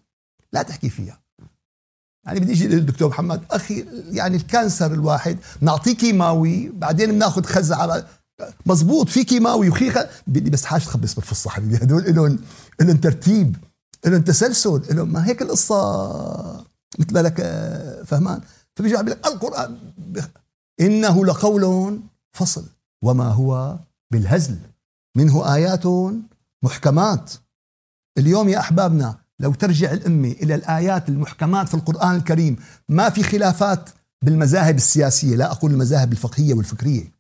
لا 0.53 0.63
تحكي 0.63 0.91
فيها. 0.91 1.21
يعني 2.25 2.41
بدي 2.41 2.53
أجي 2.53 2.69
للدكتور 2.69 3.09
محمد 3.09 3.45
أخي 3.51 3.87
يعني 4.11 4.37
الكانسر 4.37 4.93
الواحد 4.93 5.39
نعطيه 5.61 5.95
كيماوي 5.95 6.69
بعدين 6.69 7.13
بناخذ 7.13 7.45
خزعة 7.45 8.07
مزبوط 8.67 9.09
في 9.09 9.25
كيماوي 9.25 9.69
وخيخه 9.69 10.09
بس 10.27 10.65
حاجة 10.65 10.81
تخبص 10.81 11.15
بالفصه 11.15 11.51
حبيبي 11.51 11.77
هدول 11.77 12.15
لهم 12.15 12.39
لهم 12.81 12.97
ترتيب 12.97 13.57
لهم 14.07 14.23
تسلسل 14.23 14.83
لهم 14.91 15.13
ما 15.13 15.27
هيك 15.27 15.43
القصة 15.43 16.65
مثل 16.99 17.25
لك 17.25 17.41
آه، 17.41 18.03
فهمان. 18.03 18.41
فبيجي 18.77 18.95
بيقول 18.95 19.11
لك 19.11 19.27
القرآن 19.27 19.79
إنه 20.81 21.27
لقول 21.27 22.01
فصل 22.33 22.65
وما 23.05 23.29
هو 23.29 23.79
بالهزل 24.13 24.59
منه 25.17 25.55
آيات 25.55 25.85
محكمات. 26.65 27.33
اليوم 28.19 28.49
يا 28.49 28.59
أحبابنا 28.59 29.19
لو 29.41 29.55
ترجع 29.55 29.93
الأمة 29.93 30.29
إلى 30.29 30.55
الآيات 30.55 31.09
المحكمات 31.09 31.69
في 31.69 31.75
القرآن 31.75 32.17
الكريم 32.17 32.57
ما 32.89 33.11
في 33.11 33.23
خلافات 33.23 33.91
بالمذاهب 34.25 34.77
السياسية 34.77 35.37
لا 35.37 35.51
أقول 35.51 35.71
المذاهب 35.71 36.13
الفقهية 36.13 36.55
والفكرية. 36.55 37.12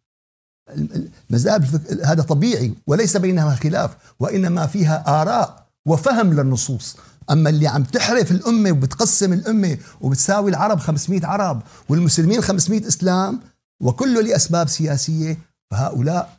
المذاهب 1.30 1.64
هذا 2.04 2.22
طبيعي 2.22 2.74
وليس 2.86 3.16
بينها 3.16 3.54
خلاف 3.54 3.96
وإنما 4.20 4.66
فيها 4.66 5.22
آراء 5.22 5.66
وفهم 5.86 6.34
للنصوص. 6.34 6.96
أما 7.30 7.50
اللي 7.50 7.68
عم 7.68 7.84
تحرف 7.84 8.30
الأمة 8.30 8.70
وبتقسم 8.70 9.32
الأمة 9.32 9.78
وبتساوي 10.00 10.50
العرب 10.50 10.78
500 10.78 11.26
عرب 11.26 11.62
والمسلمين 11.88 12.40
500 12.40 12.88
إسلام 12.88 13.40
وكله 13.82 14.20
لاسباب 14.22 14.68
سياسية 14.68 15.38
فهؤلاء 15.70 16.38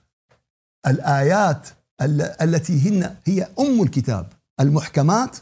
الآيات 0.87 1.67
التي 2.41 2.89
هن 2.89 3.15
هي 3.25 3.47
أم 3.59 3.81
الكتاب. 3.81 4.27
المحكمات 4.59 5.37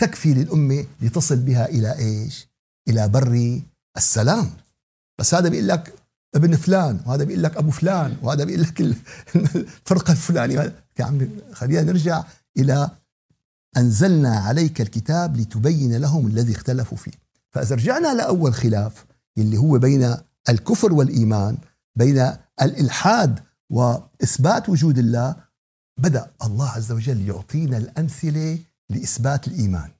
تكفي 0.00 0.34
للأمة 0.34 0.86
لتصل 1.00 1.36
بها 1.36 1.68
إلى 1.68 1.98
إيش؟ 1.98 2.48
إلى 2.88 3.08
بر 3.08 3.60
السلام. 3.96 4.50
بس 5.18 5.34
هذا 5.34 5.48
بيقول 5.48 5.68
لك 5.68 5.94
ابن 6.34 6.56
فلان 6.56 7.00
وهذا 7.06 7.24
بيقول 7.24 7.42
لك 7.42 7.56
أبو 7.56 7.70
فلان 7.70 8.16
وهذا 8.22 8.44
بيقول 8.44 8.62
لك 8.62 8.80
الفرقه 8.80 10.10
الفلانيه 10.18 10.82
يا 10.98 11.04
عمي 11.04 11.28
خلينا 11.52 11.82
نرجع 11.82 12.24
إلى 12.56 12.90
أنزلنا 13.76 14.38
عليك 14.38 14.80
الكتاب 14.80 15.36
لتبين 15.36 15.96
لهم 15.96 16.26
الذي 16.26 16.52
اختلفوا 16.52 16.98
فيه. 16.98 17.12
فاذا 17.50 17.76
رجعنا 17.76 18.14
لاول 18.14 18.54
خلاف 18.54 19.06
اللي 19.38 19.56
هو 19.56 19.78
بين 19.78 20.16
الكفر 20.48 20.92
والإيمان 20.92 21.58
بين 21.96 22.32
الإلحاد 22.62 23.40
وإثبات 23.70 24.68
وجود 24.68 24.98
الله. 24.98 25.36
بدأ 25.98 26.30
الله 26.44 26.68
عز 26.68 26.92
وجل 26.92 27.28
يعطينا 27.28 27.78
الأمثلة 27.78 28.58
لإثبات 28.90 29.48
الإيمان. 29.48 29.90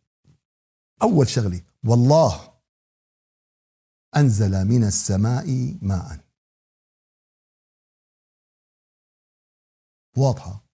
أول 1.02 1.28
شغلة 1.28 1.61
والله 1.85 2.40
أنزل 4.17 4.65
من 4.65 4.85
السماء 4.85 5.77
ماء. 5.83 6.19
واضحة؟ 10.17 10.65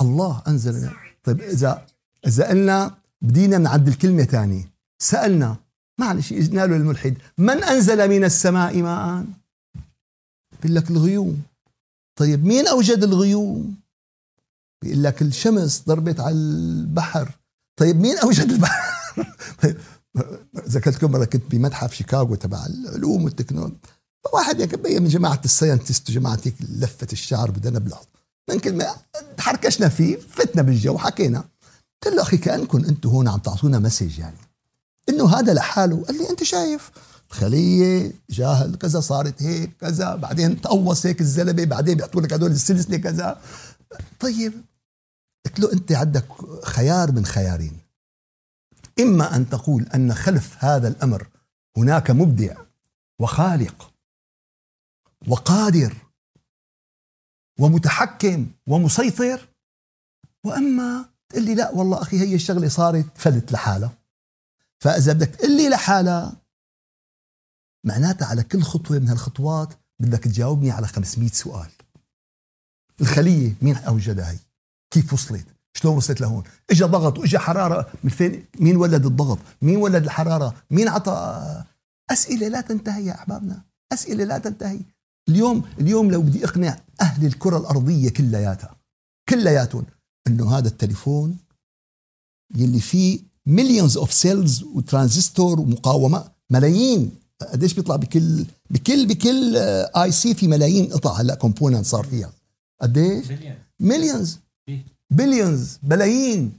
الله 0.00 0.42
أنزل 0.48 0.90
طيب 1.24 1.40
إذا 1.40 1.86
إذا 2.26 2.48
قلنا 2.48 2.98
بدينا 3.22 3.58
نعدل 3.58 3.94
كلمة 3.94 4.24
ثانية. 4.24 4.70
سألنا 4.98 5.56
معلش 6.00 6.32
إجنا 6.32 6.66
له 6.66 6.76
الملحد 6.76 7.16
من 7.38 7.64
أنزل 7.64 8.08
من 8.08 8.24
السماء 8.24 8.82
ماء؟ 8.82 9.24
بيقول 10.52 10.76
لك 10.76 10.90
الغيوم. 10.90 11.42
طيب 12.16 12.44
مين 12.44 12.66
أوجد 12.66 13.02
الغيوم؟ 13.02 13.76
بيقول 14.82 15.02
لك 15.02 15.22
الشمس 15.22 15.84
ضربت 15.86 16.20
على 16.20 16.34
البحر. 16.34 17.30
طيب 17.76 17.96
مين 17.96 18.18
أوجد 18.18 18.50
البحر؟ 18.50 18.96
طيب 19.62 19.76
ذكرتكم 20.68 21.10
مرة 21.10 21.24
كنت 21.24 21.50
بمتحف 21.50 21.94
شيكاغو 21.94 22.34
تبع 22.34 22.66
العلوم 22.66 23.24
والتكنولوجيا 23.24 23.76
واحد 24.34 24.60
هيك 24.60 25.00
من 25.00 25.08
جماعة 25.08 25.40
الساينتست 25.44 26.10
وجماعة 26.10 26.40
هيك 26.44 26.54
لفة 26.60 27.06
الشعر 27.12 27.50
بدنا 27.50 27.78
نبلغ 27.78 27.98
من 28.50 28.58
كلمه 28.58 28.86
حركشنا 29.38 29.88
فيه 29.88 30.18
فتنا 30.30 30.62
بالجو 30.62 30.94
وحكينا 30.94 31.44
قلت 32.02 32.14
له 32.14 32.22
أخي 32.22 32.36
كأنكم 32.36 32.84
أنتم 32.84 33.08
هون 33.08 33.28
عم 33.28 33.38
تعطونا 33.38 33.78
مسج 33.78 34.18
يعني. 34.18 34.36
إنه 35.08 35.28
هذا 35.28 35.54
لحاله. 35.54 36.04
قال 36.04 36.18
لي 36.18 36.30
أنت 36.30 36.42
شايف؟ 36.42 36.90
خليه 37.28 38.12
جاهل 38.30 38.76
كذا 38.76 39.00
صارت 39.00 39.42
هيك 39.42 39.70
كذا. 39.80 40.14
بعدين 40.14 40.60
تقوص 40.60 41.06
هيك 41.06 41.20
الزلمة 41.20 41.64
بعدين 41.64 41.96
بيحطوا 41.96 42.20
لك 42.20 42.32
هدول 42.32 42.50
السلسلة 42.50 42.96
كذا. 42.96 43.40
طيب. 44.20 44.52
قلت 45.46 45.60
له 45.60 45.72
أنت 45.72 45.92
عندك 45.92 46.24
خيار 46.64 47.12
من 47.12 47.26
خيارين. 47.26 47.85
إما 49.00 49.36
أن 49.36 49.48
تقول 49.48 49.82
أن 49.82 50.14
خلف 50.14 50.64
هذا 50.64 50.88
الأمر 50.88 51.28
هناك 51.76 52.10
مبدع 52.10 52.56
وخالق 53.18 53.92
وقادر 55.28 55.96
ومتحكم 57.58 58.50
ومسيطر 58.66 59.48
وأما 60.44 61.08
تقول 61.28 61.44
لي 61.44 61.54
لا 61.54 61.70
والله 61.70 62.02
أخي 62.02 62.20
هي 62.20 62.34
الشغلة 62.34 62.68
صارت 62.68 63.18
فلت 63.18 63.52
لحالها. 63.52 63.98
فإذا 64.80 65.12
بدك 65.12 65.28
تقول 65.28 65.56
لي 65.56 65.68
لحالها 65.68 66.36
معناتها 67.84 68.26
على 68.26 68.42
كل 68.42 68.62
خطوة 68.62 68.98
من 68.98 69.08
هالخطوات 69.08 69.74
بدك 70.00 70.24
تجاوبني 70.24 70.70
على 70.70 70.86
500 70.86 71.28
سؤال. 71.28 71.70
الخلية 73.00 73.54
مين 73.62 73.76
أوجدها 73.76 74.30
هي؟ 74.30 74.38
كيف 74.90 75.12
وصلت؟ 75.12 75.55
شلون 75.76 75.96
وصلت 75.96 76.20
لهون؟ 76.20 76.42
اجى 76.70 76.84
ضغط 76.84 77.18
واجى 77.18 77.38
حرارة 77.38 77.86
من 78.04 78.10
فين؟ 78.10 78.44
مين 78.60 78.76
ولد 78.76 79.06
الضغط؟ 79.06 79.38
مين 79.62 79.76
ولد 79.76 80.04
الحرارة؟ 80.04 80.54
مين 80.70 80.88
عطى؟ 80.88 81.64
أسئلة 82.10 82.48
لا 82.48 82.60
تنتهي 82.60 83.06
يا 83.06 83.14
أحبابنا. 83.14 83.62
أسئلة 83.92 84.24
لا 84.24 84.38
تنتهي. 84.38 84.80
اليوم 85.28 85.62
اليوم 85.80 86.10
لو 86.10 86.22
بدي 86.22 86.44
أقنع 86.44 86.78
أهل 87.00 87.26
الكرة 87.26 87.58
الأرضية 87.58 88.08
كلياتها 88.08 88.76
كلياتهم 89.28 89.86
إنه 90.26 90.58
هذا 90.58 90.68
التليفون 90.68 91.36
يلي 92.54 92.80
فيه 92.80 93.20
millions 93.46 93.96
of 93.96 94.12
cells 94.12 94.62
وترانزستور 94.62 95.60
ومقاومة 95.60 96.24
ملايين. 96.50 97.10
قديش 97.52 97.74
بيطلع 97.74 97.96
بكل 97.96 98.46
بكل 98.70 99.06
بكل 99.06 99.56
IC 99.96 100.34
في 100.34 100.48
ملايين 100.48 100.86
قطع. 100.86 101.20
هلأ 101.20 101.34
component 101.34 101.86
صار 101.86 102.04
فيها. 102.04 102.32
قديش؟ 102.82 103.26
millions 103.80 104.38
billions 105.10 105.78
بلايين. 105.82 106.52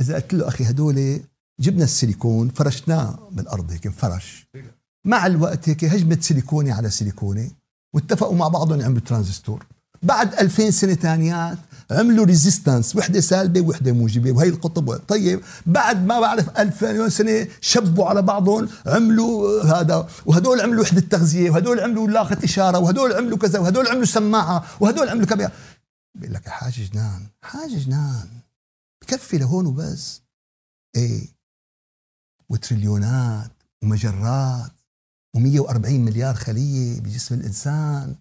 إذا 0.00 0.14
قلت 0.14 0.34
له 0.34 0.48
أخي 0.48 0.64
هدول 0.64 1.20
جبنا 1.60 1.84
السيليكون 1.84 2.48
فرشناه 2.48 3.18
بالأرض 3.32 3.70
هيك 3.70 3.86
انفرش. 3.86 4.46
مع 5.04 5.26
الوقت 5.26 5.68
هيك 5.68 5.84
هجمت 5.84 6.22
سيليكوني 6.22 6.72
على 6.72 6.90
سيليكوني 6.90 7.52
واتفقوا 7.94 8.36
مع 8.36 8.48
بعضهم 8.48 8.80
يعملوا 8.80 9.00
ترانزستور. 9.00 9.66
بعد 10.02 10.34
2000 10.34 10.70
سنة 10.70 10.94
ثانيات 10.94 11.58
عملوا 11.90 12.24
resistance 12.24 12.96
وحدة 12.96 13.20
سالبة 13.20 13.60
وحدة 13.60 13.92
موجبة 13.92 14.32
وهي 14.32 14.48
القطب. 14.48 14.92
طيب 14.92 15.40
بعد 15.66 16.06
ما 16.06 16.20
بعرف 16.20 16.58
1000 16.58 16.84
مليون 16.84 17.10
سنة 17.10 17.46
شبوا 17.60 18.06
على 18.06 18.22
بعضهم 18.22 18.68
عملوا 18.86 19.62
هذا 19.62 20.08
وهدول 20.26 20.60
عملوا 20.60 20.82
وحدة 20.82 21.00
تغذية 21.00 21.50
وهدول 21.50 21.80
عملوا 21.80 22.08
لاقطة 22.08 22.38
إشارة 22.44 22.78
وهدول 22.78 23.12
عملوا 23.12 23.38
كذا 23.38 23.58
وهدول 23.58 23.88
عملوا 23.88 24.04
سماعة 24.04 24.64
وهدول 24.80 25.08
عملوا 25.08 25.26
كذا 25.26 25.52
بيقول 26.18 26.34
لك 26.34 26.48
حاجة 26.48 26.82
جنان 26.82 27.26
حاجة 27.42 27.76
جنان. 27.78 28.28
بكفي 29.02 29.38
لهون 29.38 29.66
وبس. 29.66 30.22
إيه؟ 30.96 31.28
وتريليونات 32.48 33.50
ومجرات 33.82 34.70
و140 35.36 35.88
مليار 35.88 36.34
خلية 36.34 37.00
بجسم 37.00 37.34
الإنسان. 37.34 38.16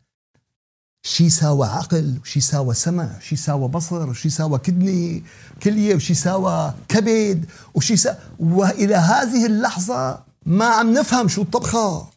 شي 1.05 1.29
ساوى 1.29 1.67
عقل 1.67 2.19
وشي 2.21 2.41
ساوى 2.41 2.73
سمع 2.73 3.17
وشي 3.17 3.35
ساوى 3.35 3.67
بصر 3.67 4.09
وشي 4.09 4.29
ساوى 4.29 4.59
كدني 4.59 5.23
كلية 5.63 5.95
وشي 5.95 6.13
ساوى 6.13 6.73
كبد 6.87 7.49
وشي 7.73 7.97
سا... 7.97 8.19
وإلى 8.39 8.95
هذه 8.95 9.45
اللحظة 9.45 10.23
ما 10.45 10.65
عم 10.65 10.93
نفهم 10.93 11.27
شو 11.27 11.41
الطبخة. 11.41 12.11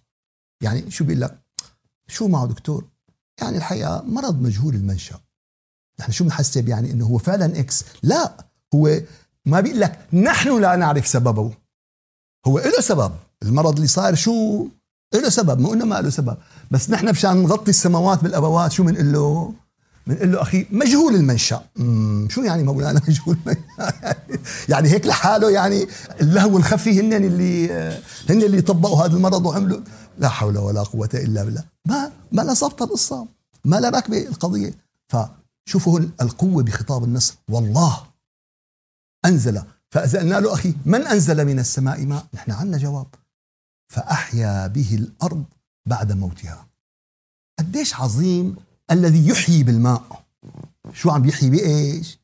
يعني 0.62 0.90
شو 0.90 1.04
بيقول 1.04 1.20
لك؟ 1.20 1.40
شو 2.08 2.28
معه 2.28 2.46
دكتور؟ 2.46 2.88
يعني 3.40 3.56
الحقيقة 3.56 4.02
مرض 4.02 4.42
مجهول 4.42 4.74
المنشأ. 4.74 5.20
نحن 6.00 6.12
شو 6.12 6.24
بنحسب 6.24 6.68
يعني 6.68 6.90
إنه 6.90 7.06
هو 7.06 7.18
فعلا 7.18 7.60
إكس 7.60 7.84
لا 8.02 8.32
هو 8.74 9.00
ما 9.46 9.60
بيقول 9.60 9.80
لك 9.80 9.98
نحن 10.12 10.60
لا 10.60 10.76
نعرف 10.76 11.06
سببه. 11.06 11.52
هو 12.46 12.58
له 12.58 12.80
سبب. 12.80 13.12
المرض 13.42 13.74
اللي 13.74 13.86
صار 13.86 14.14
شو؟ 14.14 14.66
له 15.14 15.28
سبب. 15.28 15.60
مو 15.60 15.74
انه 15.74 15.84
ما 15.84 16.00
له 16.00 16.10
سبب. 16.10 16.36
بس 16.70 16.90
نحن 16.90 17.10
مشان 17.10 17.42
نغطي 17.42 17.70
السماوات 17.70 18.22
بالأبوات 18.22 18.72
شو 18.72 18.82
بنقول 18.82 19.12
له؟ 19.12 19.52
بنقول 20.06 20.32
له 20.32 20.42
أخي 20.42 20.66
مجهول 20.70 21.14
المنشأ. 21.14 21.62
شو 22.28 22.42
يعني 22.42 22.62
مولانا 22.62 23.00
مجهول 23.08 23.36
يعني 24.68 24.88
هيك 24.88 25.06
لحاله 25.06 25.50
يعني 25.50 25.86
اللهو 26.20 26.56
الخفي 26.58 27.00
هن 27.00 27.12
اللي 27.12 27.72
هن 28.30 28.42
اللي 28.42 28.62
طبقوا 28.62 29.04
هذا 29.04 29.16
المرض 29.16 29.46
وعملوا. 29.46 29.80
لا 30.18 30.28
حول 30.28 30.58
ولا 30.58 30.82
قوة 30.82 31.10
إلا 31.14 31.44
بالله. 31.44 31.64
ما 31.86 32.12
ما 32.32 32.42
لا 32.42 32.52
ضبط 32.52 32.82
القصة 32.82 33.26
ما 33.64 33.76
لا 33.80 33.88
راكبة 33.90 34.18
القضية. 34.18 34.74
فشوفوا 35.70 36.00
القوة 36.20 36.62
بخطاب 36.62 37.04
النص 37.04 37.34
والله. 37.48 38.06
أنزل. 39.24 39.62
فاذا 39.90 40.18
قلنا 40.18 40.40
له 40.40 40.54
أخي 40.54 40.74
من 40.86 41.06
أنزل 41.06 41.44
من 41.44 41.58
السماء 41.58 42.06
ماء؟ 42.06 42.26
نحن 42.34 42.50
عندنا 42.50 42.78
جواب. 42.78 43.06
فأحيا 43.92 44.66
به 44.66 44.94
الأرض 44.94 45.44
بعد 45.86 46.12
موتها. 46.12 46.66
قديش 47.58 47.94
عظيم 47.94 48.56
الذي 48.90 49.28
يحيي 49.28 49.62
بالماء. 49.62 50.24
شو 50.92 51.10
عم 51.10 51.28
يحيي؟ 51.28 51.50
بإيش؟ 51.50 52.18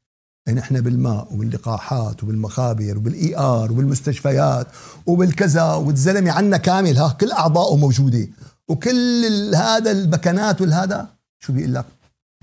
نحن 0.48 0.80
بالماء 0.80 1.34
وباللقاحات 1.34 2.22
وبالمخابر 2.22 2.98
وبال 2.98 3.36
ER 3.36 3.72
وبالمستشفيات 3.72 4.66
وبالكذا 5.06 5.74
والزلمة 5.74 6.30
عنا 6.30 6.56
كامل. 6.56 6.96
ها 6.98 7.12
كل 7.12 7.32
اعضائه 7.32 7.76
موجودة. 7.76 8.28
وكل 8.68 9.54
هذا 9.54 9.90
البكنات 9.90 10.60
والهذا. 10.60 11.16
شو 11.40 11.52
بيقول 11.52 11.74
لك؟ 11.74 11.86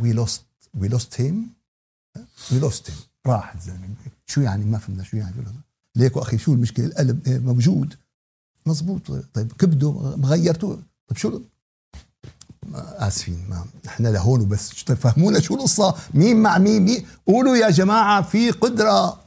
we 0.01 0.13
lost 0.13 0.52
we 0.77 0.88
lost 0.88 1.21
him 1.21 1.53
we 2.51 2.59
lost 2.59 2.89
him 2.89 3.00
راح 3.27 3.55
الزلمه 3.55 3.95
شو 4.25 4.41
يعني 4.41 4.65
ما 4.65 4.77
فهمنا 4.77 5.03
شو 5.03 5.17
يعني 5.17 5.33
ليكو 5.95 6.19
أخي؟ 6.19 6.37
شو 6.37 6.53
المشكلة؟ 6.53 6.85
القلب 6.85 7.27
إيه، 7.27 7.39
موجود. 7.39 7.95
مزبوط 8.65 9.11
طيب 9.11 9.51
كبده 9.51 9.89
غيرتوه. 10.23 10.81
طيب 11.07 11.17
شو؟ 11.17 11.41
آسفين 12.75 13.45
ما 13.49 13.65
إحنا 13.87 14.07
لهون 14.07 14.41
وبس. 14.41 14.83
طيب 14.83 14.97
فهمونا 14.97 15.39
شو 15.39 15.55
القصة؟ 15.55 15.95
مين 16.13 16.41
مع 16.41 16.57
مين, 16.57 16.81
مين؟ 16.81 17.05
قولوا 17.27 17.55
يا 17.55 17.69
جماعة 17.69 18.21
في 18.21 18.51
قدرة. 18.51 19.23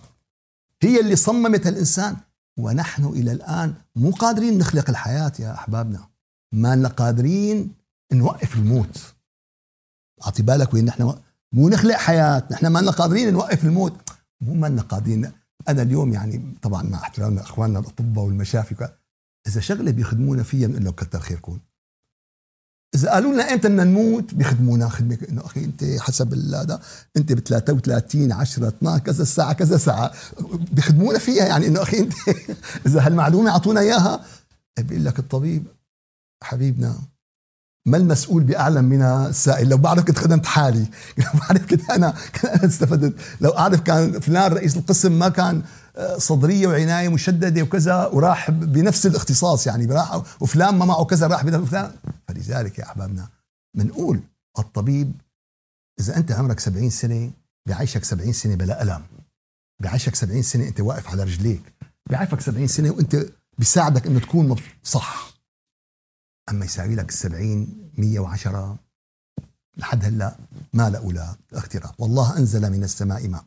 هي 0.83 1.01
اللي 1.01 1.17
صممت 1.17 1.67
الإنسان. 1.67 2.17
ونحن 2.59 3.05
إلى 3.05 3.33
الآن 3.33 3.75
مو 3.97 4.11
قادرين 4.11 4.59
نخلق 4.59 4.91
الحياة 4.91 5.33
يا 5.39 5.55
أحبابنا. 5.55 6.09
ما 6.53 6.77
لنا 6.77 6.89
قادرين 6.89 7.73
نوقف 8.13 8.55
الموت. 8.55 9.15
أعطي 10.25 10.43
بالك 10.43 10.75
وين 10.75 10.85
نحن 10.85 11.15
مو 11.57 11.69
نخلق 11.69 11.95
حياة 11.95 12.49
نحن 12.51 12.67
ما 12.67 12.79
لنا 12.79 12.91
قادرين 12.91 13.33
نوقف 13.33 13.65
الموت. 13.65 13.93
مو 14.41 14.55
ما 14.55 14.67
لنا 14.67 14.83
قادرين. 14.83 15.33
أنا 15.69 15.83
اليوم 15.83 16.13
يعني 16.13 16.55
طبعا 16.63 16.83
مع 16.83 16.99
احترامنا 16.99 17.41
اخواننا 17.41 17.79
الأطباء 17.79 18.25
والمشافي 18.25 18.89
إذا 19.49 19.61
شغلة 19.61 19.91
بيخدمونا 19.91 20.43
فيها 20.43 20.67
بنقول 20.67 20.85
لهم 20.85 20.93
كتر 20.93 21.21
خيركم. 21.21 21.59
إذا 22.95 23.11
قالوا 23.11 23.33
لنا 23.33 23.43
إمتى 23.43 23.69
بدنا 23.69 23.85
نموت 23.85 24.35
بيخدمونا 24.35 24.89
خدمة 24.89 25.19
إنه 25.29 25.47
أخي 25.47 25.65
أنت 25.65 25.85
حسب 25.85 26.35
هذا 26.55 26.81
أنت 27.17 27.33
ب 27.33 27.39
33 27.39 28.33
10 28.33 28.69
12 28.69 29.05
كذا 29.05 29.25
ساعه 29.25 29.53
كذا 29.53 29.77
ساعه 29.77 30.13
بيخدمونا 30.73 31.19
فيها 31.19 31.45
يعني 31.45 31.67
إنه 31.67 31.83
أخي 31.83 31.99
أنت 31.99 32.15
إذا 32.87 33.07
هالمعلومة 33.07 33.51
أعطونا 33.51 33.81
إياها. 33.81 34.25
بيقول 34.79 35.05
لك 35.05 35.19
الطبيب 35.19 35.67
حبيبنا 36.43 36.99
ما 37.87 37.97
المسؤول 37.97 38.45
بأعلم 38.45 38.85
من 38.85 39.03
السائل؟ 39.03 39.69
لو 39.69 39.77
بعرف 39.77 40.05
كنت 40.05 40.19
خدمت 40.19 40.47
حالي. 40.47 40.87
لو 41.19 41.41
بعرف 41.41 41.67
كنت 41.67 41.91
أنا 41.91 42.15
كنت 42.35 42.65
استفدت. 42.65 43.15
لو 43.41 43.51
أعرف 43.51 43.81
كان 43.81 44.21
فلان 44.21 44.53
رئيس 44.53 44.77
القسم 44.77 45.19
ما 45.19 45.29
كان 45.29 45.63
آه، 45.97 46.19
صدرية 46.19 46.67
وعناية 46.67 47.09
مشددة 47.09 47.63
وكذا 47.63 48.07
وراح 48.07 48.51
بنفس 48.51 49.07
الاختصاص 49.07 49.67
يعني 49.67 49.87
راح 49.87 50.23
وفلان 50.41 50.75
ما 50.75 50.85
معه 50.85 51.05
كذا 51.05 51.27
راح 51.27 51.45
بنفس 51.45 51.71
فلان. 51.71 51.91
فلذلك 52.29 52.79
يا 52.79 52.85
أحبابنا 52.85 53.29
بنقول 53.77 54.21
الطبيب 54.59 55.13
إذا 56.01 56.17
أنت 56.17 56.33
عمرك 56.33 56.61
70 56.61 56.91
سنة 56.91 57.31
بيعيشك 57.67 58.05
70 58.05 58.33
سنة 58.33 58.55
بلا 58.55 58.83
ألم. 58.83 59.03
بيعيشك 59.83 60.15
70 60.15 60.43
سنة 60.43 60.69
أنت 60.69 60.81
واقف 60.81 61.11
على 61.11 61.23
رجليك. 61.23 61.75
بيعيشك 62.11 62.41
70 62.41 62.67
سنة 62.67 62.91
وأنت 62.91 63.27
بيساعدك 63.59 64.07
إنه 64.07 64.21
تكون 64.21 64.57
صح. 64.83 65.36
أما 66.49 66.65
يساوي 66.65 66.95
لك 66.95 67.11
70 67.11 67.91
110 67.99 68.79
لحد 69.77 70.05
هلأ 70.05 70.37
ما 70.73 70.91
لقوا 70.91 71.13
له 71.13 71.37
اختراع 71.53 71.95
والله 71.99 72.39
أنزل 72.39 72.71
من 72.71 72.85
السماء 72.85 73.29
ماء 73.29 73.45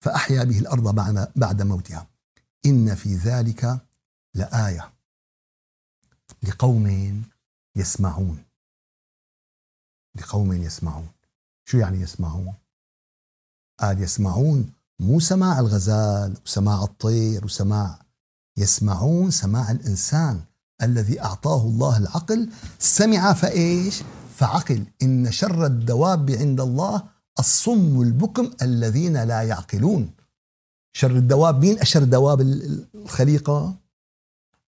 فأحيا 0.00 0.44
به 0.44 0.58
الأرض 0.58 0.94
بعد 0.94 1.32
بعد 1.36 1.62
موتها. 1.62 2.06
إن 2.66 2.94
في 2.94 3.14
ذلك 3.14 3.80
لآية 4.34 4.92
لقوم 6.42 6.86
يسمعون. 7.76 8.44
لقوم 10.14 10.52
يسمعون. 10.52 11.08
شو 11.64 11.78
يعني 11.78 12.00
يسمعون؟ 12.00 12.54
قال 13.80 14.02
يسمعون 14.02 14.72
مو 15.00 15.20
سماع 15.20 15.58
الغزال 15.58 16.36
وسماع 16.44 16.82
الطير 16.82 17.44
وسماع 17.44 17.98
يسمعون 18.56 19.30
سماع 19.30 19.70
الإنسان. 19.70 20.44
الذي 20.82 21.20
أعطاه 21.22 21.62
الله 21.62 21.98
العقل 21.98 22.48
سمع 22.78 23.32
فإيش؟ 23.32 24.02
فعقل 24.36 24.84
إن 25.02 25.30
شر 25.30 25.66
الدواب 25.66 26.30
عند 26.30 26.60
الله 26.60 27.02
الصم 27.38 28.02
البكم 28.02 28.50
الذين 28.62 29.22
لا 29.22 29.42
يعقلون 29.42 30.10
شر 30.92 31.10
الدواب 31.10 31.64
مين 31.64 31.78
أشر 31.78 32.04
دواب 32.04 32.40
الخليقة؟ 32.94 33.74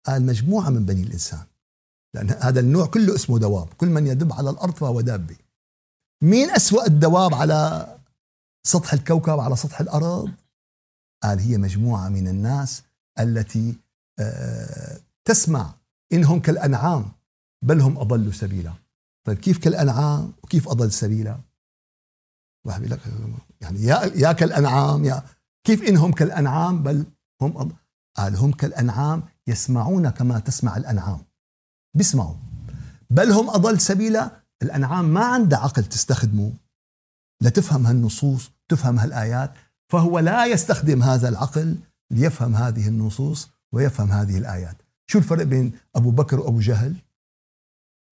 قال 0.07 0.27
مجموعه 0.27 0.71
من 0.71 0.85
بني 0.85 1.03
الإنسان 1.03 1.45
لأن 2.15 2.31
هذا 2.31 2.61
النوع 2.61 2.87
كله 2.87 3.15
اسمه 3.15 3.39
دواب 3.39 3.69
كل 3.79 3.87
من 3.87 4.07
يدب 4.07 4.33
على 4.33 4.51
الأرض 4.51 4.75
فهو 4.75 5.01
دابه 5.01 5.37
مين 6.23 6.51
أسوأ 6.51 6.87
الدواب 6.87 7.35
على 7.35 7.89
سطح 8.67 8.93
الكوكب 8.93 9.41
على 9.41 9.57
سطح 9.57 9.81
الأرض؟ 9.81 10.31
قال 11.23 11.41
هي 11.41 11.59
مجموعة 11.59 12.09
من 12.09 12.29
الناس 12.29 12.83
التي 13.21 13.75
آه، 14.19 15.01
تسمع 15.25 15.75
إنهم 16.13 16.41
كالأنعام 16.41 17.13
بل 17.65 17.81
هم 17.81 17.99
أضلوا 17.99 18.33
سبيلا. 18.33 18.73
طيب 19.27 19.39
كيف 19.39 19.59
كالأنعام 19.59 20.33
وكيف 20.45 20.69
أضل 20.69 20.93
سبيلا؟ 20.93 21.41
واحد 22.67 22.87
لك 22.87 23.01
يعني 23.61 23.83
يا 23.83 24.05
يا 24.15 24.33
كالأنعام 24.33 25.05
يا 25.05 25.23
كيف 25.65 25.83
إنهم 25.83 26.13
كالأنعام 26.13 26.83
بل 26.83 27.07
هم 27.43 27.57
أضل 27.57 27.75
قال 28.17 28.37
هم 28.37 28.53
كالأنعام 28.53 29.23
يسمعون 29.47 30.11
كما 30.11 30.39
تسمع 30.39 30.77
الأنعام. 30.77 31.19
بيسمعوا. 31.97 32.35
بل 33.11 33.31
هم 33.33 33.51
أضل 33.51 33.81
سبيلا. 33.81 34.31
الأنعام 34.63 35.05
ما 35.05 35.25
عندها 35.25 35.59
عقل 35.59 35.85
تستخدمه. 35.85 36.53
لتفهم 37.43 37.87
هالنصوص 37.87 38.51
تفهم 38.69 38.99
هالآيات. 38.99 39.53
فهو 39.93 40.19
لا 40.19 40.47
يستخدم 40.47 41.03
هذا 41.03 41.29
العقل 41.29 41.79
ليفهم 42.11 42.57
هذه 42.57 42.89
النصوص 42.89 43.49
ويفهم 43.73 44.13
هذه 44.13 44.39
الآيات. 44.39 44.77
شو 45.07 45.19
الفرق 45.19 45.43
بين 45.43 45.73
أبو 45.97 46.11
بكر 46.11 46.41
وأبو 46.41 46.61
جهل؟ 46.61 46.97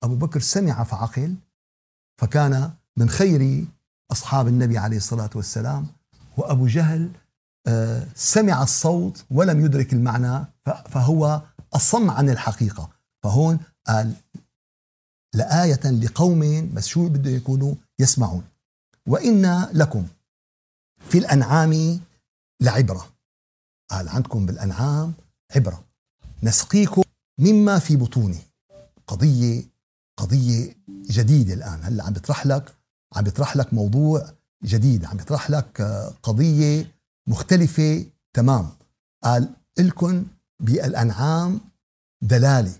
أبو 0.02 0.14
بكر 0.14 0.40
سمع 0.40 0.85
فعقل 0.85 1.35
فكان 2.20 2.72
من 2.96 3.09
خير 3.09 3.64
أصحاب 4.12 4.48
النبي 4.48 4.78
عليه 4.78 4.96
الصلاة 4.96 5.30
والسلام 5.35 5.87
وأبو 6.37 6.66
جهل 6.66 7.11
آه، 7.66 8.07
سمع 8.14 8.62
الصوت 8.62 9.24
ولم 9.30 9.64
يدرك 9.64 9.92
المعنى 9.92 10.44
فهو 10.87 11.42
أصم 11.72 12.11
عن 12.11 12.30
الحقيقة. 12.30 12.90
فهون 13.22 13.61
قال 13.87 14.14
لآية 15.35 15.90
لقوم 15.90 16.72
بس 16.74 16.87
شو 16.87 17.09
بده 17.09 17.30
يكونوا؟ 17.30 17.74
يسمعون. 17.98 18.44
وإن 19.09 19.68
لكم 19.72 20.07
في 21.09 21.18
الأنعام 21.18 22.00
لعبرة. 22.61 23.09
قال 23.90 24.09
عندكم 24.09 24.46
بالأنعام 24.46 25.14
عبرة. 25.57 25.85
نسقيكم 26.44 27.02
مما 27.38 27.78
في 27.78 27.96
بطونه 27.96 28.38
قضية 29.07 29.62
قضية 30.16 30.76
جديدة 30.88 31.54
الآن. 31.54 31.80
هلأ 31.83 32.04
عم 32.04 32.12
بيطرح 32.12 32.46
لك 32.46 32.74
عم 33.16 33.24
بيطرح 33.24 33.57
لك 33.57 33.74
موضوع 33.74 34.30
جديد. 34.64 35.04
عم 35.04 35.16
بيطرح 35.16 35.50
لك 35.50 35.80
آه، 35.80 36.14
قضية 36.22 36.94
مختلفة 37.28 38.07
تمام. 38.33 38.70
قال 39.24 39.48
لكم 39.78 40.26
بالأنعام 40.61 41.61
دلالة. 42.22 42.72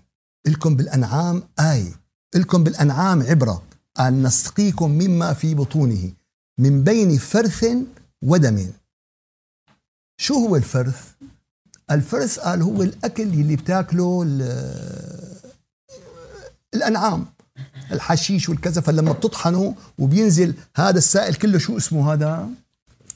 لكم 0.47 0.75
بالأنعام 0.75 1.43
آية. 1.59 1.93
لكم 2.35 2.63
بالأنعام 2.63 3.21
عبرة. 3.23 3.63
قال 3.97 4.23
نسقيكم 4.23 4.91
مما 4.91 5.33
في 5.33 5.55
بطونه. 5.55 6.13
من 6.59 6.83
بين 6.83 7.17
فرث 7.17 7.65
ودم. 8.23 8.71
شو 10.17 10.33
هو 10.33 10.55
الفرث؟ 10.55 11.15
الفرس 11.91 12.39
قال 12.39 12.61
هو 12.61 12.83
الأكل 12.83 13.23
اللي 13.23 13.55
بتاكله 13.55 14.23
الأنعام 16.73 17.25
الحشيش 17.91 18.49
والكذا. 18.49 18.81
فلما 18.81 19.11
بتطحنه 19.11 19.75
وبينزل 19.99 20.53
هذا 20.75 20.97
السائل 20.97 21.35
كله 21.35 21.57
شو 21.57 21.77
اسمه 21.77 22.13
هذا؟ 22.13 22.49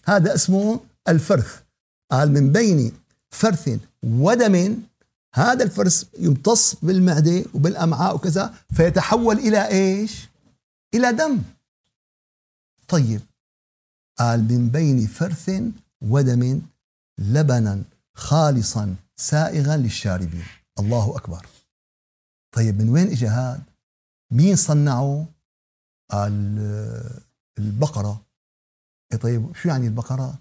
هذا 0.05 0.35
اسمه 0.35 0.79
الفرث. 1.07 1.59
قال 2.11 2.31
من 2.31 2.51
بين 2.51 2.91
فرث 3.29 3.79
ودم 4.03 4.77
هذا 5.35 5.63
الفرث 5.63 6.03
يمتص 6.19 6.75
بالمعدة 6.81 7.43
وبالأمعاء 7.53 8.15
وكذا 8.15 8.53
فيتحول 8.73 9.37
إلى 9.37 9.67
إيش؟ 9.67 10.29
إلى 10.93 11.13
دم. 11.13 11.41
طيب 12.87 13.21
قال 14.19 14.39
من 14.39 14.69
بين 14.69 15.07
فرث 15.07 15.51
ودم 16.01 16.61
لبنا. 17.17 17.83
خالصا 18.19 18.95
سائغا 19.15 19.77
للشاربين. 19.77 20.43
الله 20.79 21.15
أكبر. 21.17 21.45
طيب 22.55 22.81
من 22.81 22.89
وين 22.89 23.07
اجى 23.07 23.27
هذا؟ 23.27 23.61
مين 24.31 24.55
صنعه؟ 24.55 25.25
البقرة. 27.59 28.25
إيه 29.13 29.19
طيب 29.19 29.55
شو 29.55 29.69
يعني 29.69 29.87
البقرة؟ 29.87 30.39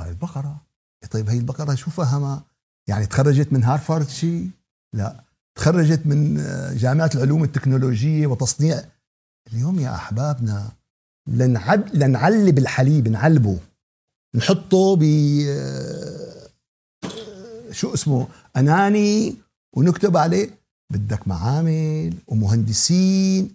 البقرة. 0.00 0.62
إيه 1.02 1.08
طيب 1.08 1.28
هي 1.28 1.38
البقرة 1.38 1.74
شو 1.74 1.90
فهمها 1.90 2.44
يعني 2.88 3.06
تخرجت 3.06 3.52
من 3.52 3.64
هارفارد 3.64 4.08
شيء 4.08 4.50
لا. 4.92 5.24
تخرجت 5.54 6.06
من 6.06 6.36
جامعة 6.76 7.10
العلوم 7.14 7.44
التكنولوجية 7.44 8.26
وتصنيع. 8.26 8.84
اليوم 9.52 9.80
يا 9.80 9.94
أحبابنا 9.94 10.72
لنعب 11.26 11.94
لنعلب 11.94 12.58
الحليب 12.58 13.08
نعلبه. 13.08 13.58
نحطه 14.34 14.96
ب 14.96 15.02
شو 17.72 17.94
اسمه 17.94 18.28
أناني 18.56 19.36
ونكتب 19.76 20.16
عليه 20.16 20.50
بدك 20.92 21.28
معامل 21.28 22.14
ومهندسين 22.28 23.52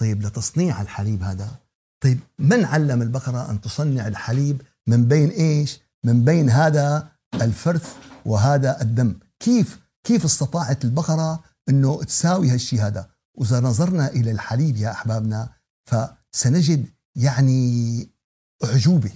طيب 0.00 0.22
لتصنيع 0.22 0.82
الحليب 0.82 1.22
هذا 1.22 1.50
طيب 2.04 2.20
من 2.38 2.64
علم 2.64 3.02
البقرة 3.02 3.50
أن 3.50 3.60
تصنع 3.60 4.08
الحليب؟ 4.08 4.62
من 4.86 5.08
بين 5.08 5.28
إيش؟ 5.28 5.80
من 6.04 6.24
بين 6.24 6.50
هذا 6.50 7.08
الفرث 7.34 7.96
وهذا 8.24 8.82
الدم. 8.82 9.14
كيف 9.40 9.78
كيف 10.04 10.24
استطاعت 10.24 10.84
البقرة 10.84 11.44
أنه 11.68 12.02
تساوي 12.02 12.50
هالشيء 12.50 12.80
هذا؟ 12.80 13.10
وإذا 13.34 13.60
نظرنا 13.60 14.08
إلى 14.08 14.30
الحليب 14.30 14.76
يا 14.76 14.90
أحبابنا 14.90 15.48
فسنجد 15.90 16.86
يعني 17.16 18.08
أعجوبة 18.64 19.12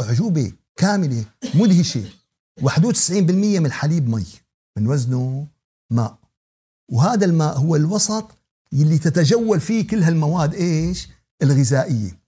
أعجوبة 0.00 0.52
كاملة 0.76 1.24
مدهشة 1.54 2.04
91% 2.60 3.60
من 3.60 3.66
الحليب 3.66 4.08
مي 4.08 4.26
من 4.78 4.86
وزنه 4.88 5.46
ماء. 5.90 6.18
وهذا 6.92 7.24
الماء 7.24 7.58
هو 7.58 7.76
الوسط 7.76 8.30
اللي 8.72 8.98
تتجول 8.98 9.60
فيه 9.60 9.86
كل 9.86 10.02
هالمواد 10.02 10.54
إيش؟ 10.54 11.08
الغذائية. 11.42 12.18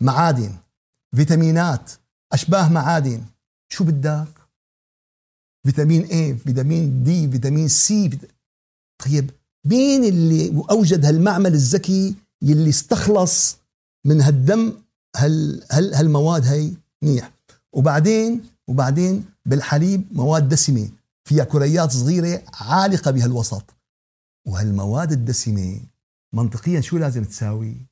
معادن 0.00 0.56
فيتامينات 1.16 1.90
أشباه 2.32 2.68
معادن. 2.68 3.24
شو 3.72 3.84
بدك؟ 3.84 4.28
فيتامين 5.66 6.02
A 6.04 6.36
فيتامين 6.36 7.02
D 7.02 7.30
فيتامين 7.30 7.68
C 7.68 8.18
طيب 9.04 9.30
مين 9.66 10.04
اللي 10.04 10.64
أوجد 10.70 11.04
هالمعمل 11.04 11.54
الذكي 11.54 12.14
يلي 12.42 12.68
استخلص 12.70 13.56
من 14.06 14.20
هالدم 14.20 14.72
هال 15.16 15.64
هال 15.72 15.94
هالمواد 15.94 16.46
هي 16.46 16.72
منيح. 17.02 17.32
وبعدين 17.72 18.46
وبعدين 18.68 19.24
بالحليب 19.46 20.08
مواد 20.12 20.48
دسمة 20.48 20.90
فيها 21.24 21.44
كريات 21.44 21.90
صغيرة 21.90 22.44
عالقة 22.54 23.10
بهالوسط 23.10 23.74
وهالمواد 24.46 25.12
الدسمة 25.12 25.80
منطقيا 26.32 26.80
شو 26.80 26.98
لازم 26.98 27.24
تساوي؟ 27.24 27.86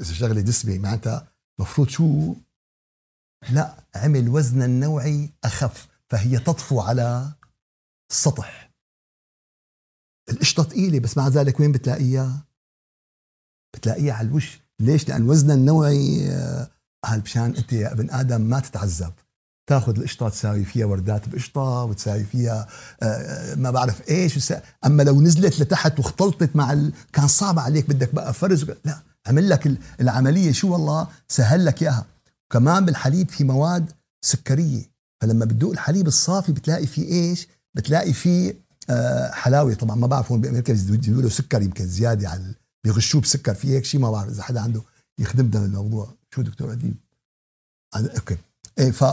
إذا 0.00 0.12
شغلة 0.12 0.40
دسمة 0.40 0.78
معناتها 0.78 1.32
مفروض 1.60 1.88
شو؟ 1.88 2.34
لا 3.50 3.84
عمل 3.94 4.28
وزنها 4.28 4.66
النوعي 4.66 5.30
أخف 5.44 5.88
فهي 6.08 6.38
تطفو 6.38 6.80
على 6.80 7.32
السطح 8.10 8.70
القشطة 10.30 10.62
ثقيله 10.62 11.00
بس 11.00 11.16
مع 11.16 11.28
ذلك 11.28 11.60
وين 11.60 11.72
بتلاقيها؟ 11.72 12.44
بتلاقيها 13.74 14.14
على 14.14 14.28
الوش 14.28 14.60
ليش؟ 14.80 15.08
لأن 15.08 15.28
وزنها 15.28 15.54
النوعي 15.54 16.30
قال 17.04 17.18
آه، 17.18 17.22
مشان 17.22 17.54
أنت 17.56 17.72
يا 17.72 17.92
ابن 17.92 18.10
آدم 18.10 18.40
ما 18.40 18.60
تتعذب 18.60 19.12
تاخذ 19.70 19.96
القشطة 19.96 20.28
تساوي 20.28 20.64
فيها 20.64 20.86
وردات 20.86 21.28
بقشطة 21.28 21.84
وتساوي 21.84 22.24
فيها 22.24 22.68
آه، 23.02 23.06
آه، 23.06 23.54
ما 23.54 23.70
بعرف 23.70 24.10
إيش 24.10 24.52
أما 24.86 25.02
لو 25.02 25.20
نزلت 25.20 25.60
لتحت 25.60 25.98
واختلطت 25.98 26.56
مع 26.56 26.72
ال... 26.72 26.92
كان 27.12 27.28
صعب 27.28 27.58
عليك 27.58 27.88
بدك 27.90 28.14
بقى 28.14 28.34
فرز 28.34 28.70
لا 28.84 28.98
عمل 29.26 29.50
لك 29.50 29.72
العملية 30.00 30.52
شو 30.52 30.72
والله؟ 30.72 31.08
سهل 31.28 31.64
لك 31.64 31.82
إياها. 31.82 32.04
كمان 32.52 32.84
بالحليب 32.84 33.28
في 33.28 33.44
مواد 33.44 33.92
سكرية. 34.24 34.82
فلما 35.20 35.44
بتدوق 35.44 35.72
الحليب 35.72 36.06
الصافي 36.06 36.52
بتلاقي 36.52 36.86
فيه 36.86 37.12
إيش؟ 37.12 37.48
بتلاقي 37.74 38.12
فيه 38.12 38.54
آه، 38.90 39.30
حلاوة. 39.30 39.74
طبعا 39.74 39.96
ما 39.96 40.06
بعرف 40.06 40.30
هون 40.32 40.40
بامريكا 40.40 40.72
بيزيدوا 40.72 41.22
له 41.22 41.28
سكر 41.28 41.62
يمكن 41.62 41.86
زيادة 41.86 42.28
على 42.28 42.54
بيغشوه 42.84 43.20
بسكر 43.20 43.54
في 43.54 43.68
هيك 43.68 43.84
شيء 43.84 44.00
ما 44.00 44.10
بعرف 44.10 44.30
إذا 44.30 44.42
حدا 44.42 44.60
عنده 44.60 44.82
يخدمنا 45.18 45.60
بالموضوع 45.60 46.14
شو 46.34 46.42
دكتور 46.42 46.72
اديب 46.72 46.94
okay. 47.96 48.36
إيه 48.78 48.90
ف 48.90 49.04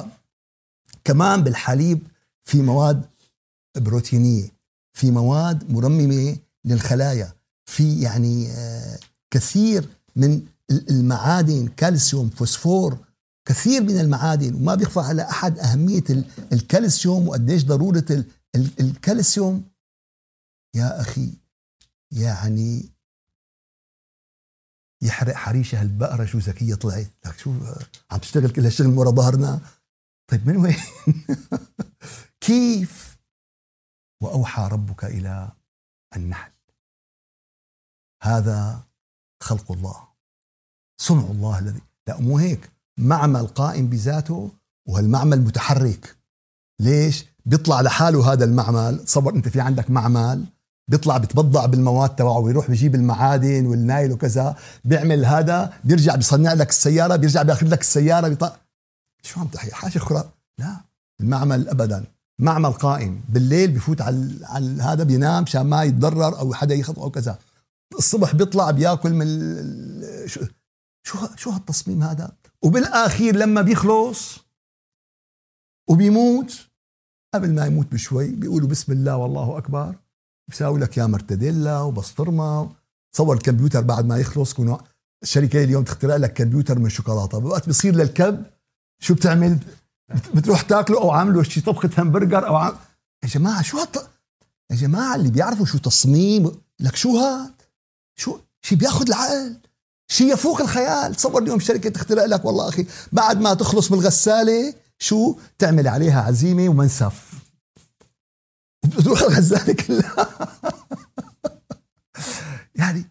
كمان 1.07 1.43
بالحليب 1.43 2.07
في 2.41 2.61
مواد 2.61 3.05
بروتينية 3.77 4.49
في 4.93 5.11
مواد 5.11 5.71
مرممة 5.71 6.37
للخلايا 6.65 7.33
في 7.65 8.01
يعني 8.01 8.51
آه، 8.51 8.99
كثير 9.31 9.89
من 10.15 10.45
المعادن 10.71 11.67
كالسيوم 11.67 12.29
فوسفور 12.29 12.97
كثير 13.45 13.83
من 13.83 13.99
المعادن 13.99 14.55
وما 14.55 14.75
بيخفى 14.75 14.99
على 14.99 15.21
أحد 15.21 15.59
أهمية 15.59 16.03
الكالسيوم 16.53 17.27
وقديش 17.27 17.65
ضرورة 17.65 18.25
الكالسيوم. 18.55 19.63
يا 20.75 21.01
أخي 21.01 21.33
يعني 22.11 22.89
يحرق 25.01 25.35
حريشة 25.35 25.81
هالبقرة 25.81 26.25
شو 26.25 26.37
ذكية 26.37 26.75
طلعت. 26.75 27.11
لك 27.25 27.37
شو 27.39 27.53
عم 28.11 28.19
تشتغل 28.19 28.49
كل 28.49 28.65
هالشغل 28.65 28.97
ورا 28.97 29.11
ظهرنا. 29.11 29.61
طيب 30.31 30.47
من 30.47 30.57
وين؟ 30.57 30.75
كيف 32.45 33.17
وأوحى 34.23 34.67
ربك 34.71 35.05
إلى 35.05 35.51
النحل؟ 36.15 36.51
هذا 38.23 38.83
خلق 39.43 39.71
الله 39.71 40.07
صنع 41.01 41.31
الله 41.31 41.59
الذي 41.59 41.81
لا 42.07 42.21
مو 42.21 42.37
هيك. 42.37 42.71
معمل 42.99 43.47
قائم 43.47 43.87
بذاته 43.87 44.51
وهالمعمل 44.87 45.41
متحرك. 45.41 46.17
ليش؟ 46.81 47.25
بيطلع 47.45 47.81
لحاله 47.81 48.33
هذا 48.33 48.45
المعمل. 48.45 49.05
تصور 49.05 49.35
أنت 49.35 49.47
في 49.47 49.61
عندك 49.61 49.89
معمل. 49.89 50.45
بيطلع 50.87 51.17
بتبضع 51.17 51.65
بالمواد 51.65 52.15
تبعه 52.15 52.39
ويروح 52.39 52.67
بيجيب 52.67 52.95
المعادن 52.95 53.65
والنايل 53.65 54.11
وكذا. 54.11 54.55
بيعمل 54.85 55.25
هذا 55.25 55.73
بيرجع 55.83 56.15
بيصنع 56.15 56.53
لك 56.53 56.69
السيارة 56.69 57.15
بيرجع 57.15 57.43
بياخذ 57.43 57.67
لك 57.67 57.81
السيارة 57.81 58.27
بيطلع 58.27 58.66
شو 59.27 59.39
عم 59.39 59.47
تحكي؟ 59.47 59.71
حاجة 59.71 59.99
خرا 59.99 60.31
لا 60.59 60.77
المعمل 61.21 61.69
ابدا. 61.69 62.05
معمل 62.39 62.71
قائم. 62.71 63.23
بالليل 63.29 63.71
بفوت 63.71 64.01
على 64.01 64.39
على 64.43 64.81
هذا 64.81 65.03
بينام 65.03 65.43
مشان 65.43 65.61
ما 65.61 65.83
يتضرر 65.83 66.39
أو 66.39 66.53
حدا 66.53 66.75
يخطئ 66.75 67.01
أو 67.01 67.09
كذا. 67.09 67.39
الصبح 67.97 68.35
بيطلع 68.35 68.71
بياكل 68.71 69.13
من 69.13 69.27
شو 70.27 70.41
شو 71.03 71.17
شو 71.35 71.49
هالتصميم 71.49 72.03
هذا؟ 72.03 72.31
وبالآخير 72.61 73.35
لما 73.35 73.61
بيخلص 73.61 74.37
وبيموت 75.89 76.67
قبل 77.33 77.53
ما 77.53 77.65
يموت 77.65 77.91
بشوي 77.91 78.27
بيقولوا 78.27 78.69
بسم 78.69 78.91
الله 78.91 79.17
والله 79.17 79.57
أكبر. 79.57 79.95
بيساوي 80.49 80.79
لك 80.79 80.97
يا 80.97 81.05
مرتديلا 81.05 81.81
وبسطرمة. 81.81 82.71
تصور 83.13 83.35
الكمبيوتر 83.35 83.81
بعد 83.81 84.05
ما 84.05 84.17
يخلص 84.17 84.53
كونه 84.53 84.79
الشركة 85.23 85.63
اليوم 85.63 85.83
تخترع 85.83 86.15
لك 86.15 86.33
كمبيوتر 86.33 86.79
من 86.79 86.89
شوكولاته 86.89 87.39
بوقت 87.39 87.69
بصير 87.69 87.95
للكب 87.95 88.45
شو 88.99 89.13
بتعمل؟ 89.13 89.59
بتروح 90.33 90.61
تاكله 90.61 91.01
أو 91.01 91.11
عامله 91.11 91.43
شي 91.43 91.61
طبخة 91.61 91.89
همبرجر 91.97 92.47
أو 92.47 92.55
عم... 92.55 92.75
يا 93.23 93.29
جماعة 93.29 93.61
شو 93.61 93.79
هط... 93.79 94.09
يا 94.71 94.75
جماعة 94.75 95.15
اللي 95.15 95.29
بيعرفوا 95.29 95.65
شو 95.65 95.77
تصميم 95.77 96.51
لك 96.79 96.95
شو 96.95 97.17
هاد؟ 97.17 97.53
شو 98.15 98.39
شي 98.61 98.75
بياخذ 98.75 99.07
العقل 99.07 99.57
شيء 100.07 100.33
يفوق 100.33 100.61
الخيال. 100.61 101.15
تصور 101.15 101.43
اليوم 101.43 101.59
شركة 101.59 101.89
تخترع 101.89 102.25
لك 102.25 102.45
والله 102.45 102.69
أخي 102.69 102.85
بعد 103.11 103.41
ما 103.41 103.53
تخلص 103.53 103.91
من 103.91 103.99
الغساله 103.99 104.73
شو 104.99 105.39
تعمل 105.59 105.87
عليها؟ 105.87 106.21
عزيمة 106.21 106.69
ومنسف. 106.69 107.33
بتروح 108.83 109.21
الغزالة 109.21 109.73
كلها. 109.73 110.27
يعني 112.75 113.09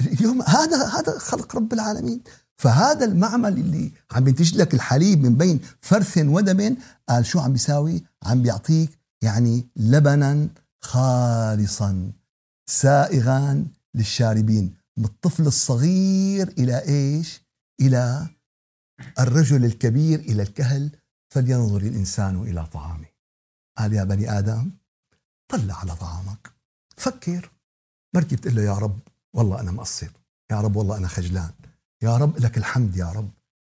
اليوم 0.00 0.42
هذا 0.42 0.86
هذا 0.86 1.18
خلق 1.18 1.56
رب 1.56 1.72
العالمين. 1.72 2.22
فهذا 2.62 3.04
المعمل 3.04 3.52
اللي 3.52 3.92
عم 4.12 4.28
ينتج 4.28 4.56
لك 4.56 4.74
الحليب 4.74 5.22
من 5.22 5.34
بين 5.34 5.60
فرث 5.80 6.18
ودم 6.18 6.76
قال 7.08 7.26
شو 7.26 7.40
عم 7.40 7.52
بيساوي 7.52 8.02
عم 8.22 8.42
بيعطيك 8.42 8.98
يعني 9.22 9.68
لبنا 9.76 10.48
خالصا 10.80 12.12
سائغا 12.66 13.66
للشاربين 13.94 14.74
من 14.96 15.04
الطفل 15.04 15.46
الصغير 15.46 16.48
إلى 16.48 16.78
إيش؟ 16.88 17.42
إلى 17.80 18.28
الرجل 19.18 19.64
الكبير 19.64 20.20
إلى 20.20 20.42
الكهل 20.42 20.90
فلينظر 21.34 21.80
الإنسان 21.80 22.42
إلى 22.42 22.66
طعامه. 22.66 23.08
قال 23.78 23.92
يا 23.92 24.04
بني 24.04 24.38
آدم 24.38 24.70
طلع 25.48 25.74
على 25.80 25.96
طعامك. 25.96 26.52
فكر. 26.96 27.50
مركي 28.14 28.36
بتقول 28.36 28.54
له 28.54 28.62
يا 28.62 28.78
رب 28.78 28.98
والله 29.34 29.60
أنا 29.60 29.72
مقصر. 29.72 30.10
يا 30.52 30.60
رب 30.60 30.76
والله 30.76 30.96
أنا 30.96 31.08
خجلان. 31.08 31.50
يا 32.02 32.16
رب 32.16 32.38
لك 32.38 32.58
الحمد 32.58 32.96
يا 32.96 33.12
رب. 33.12 33.30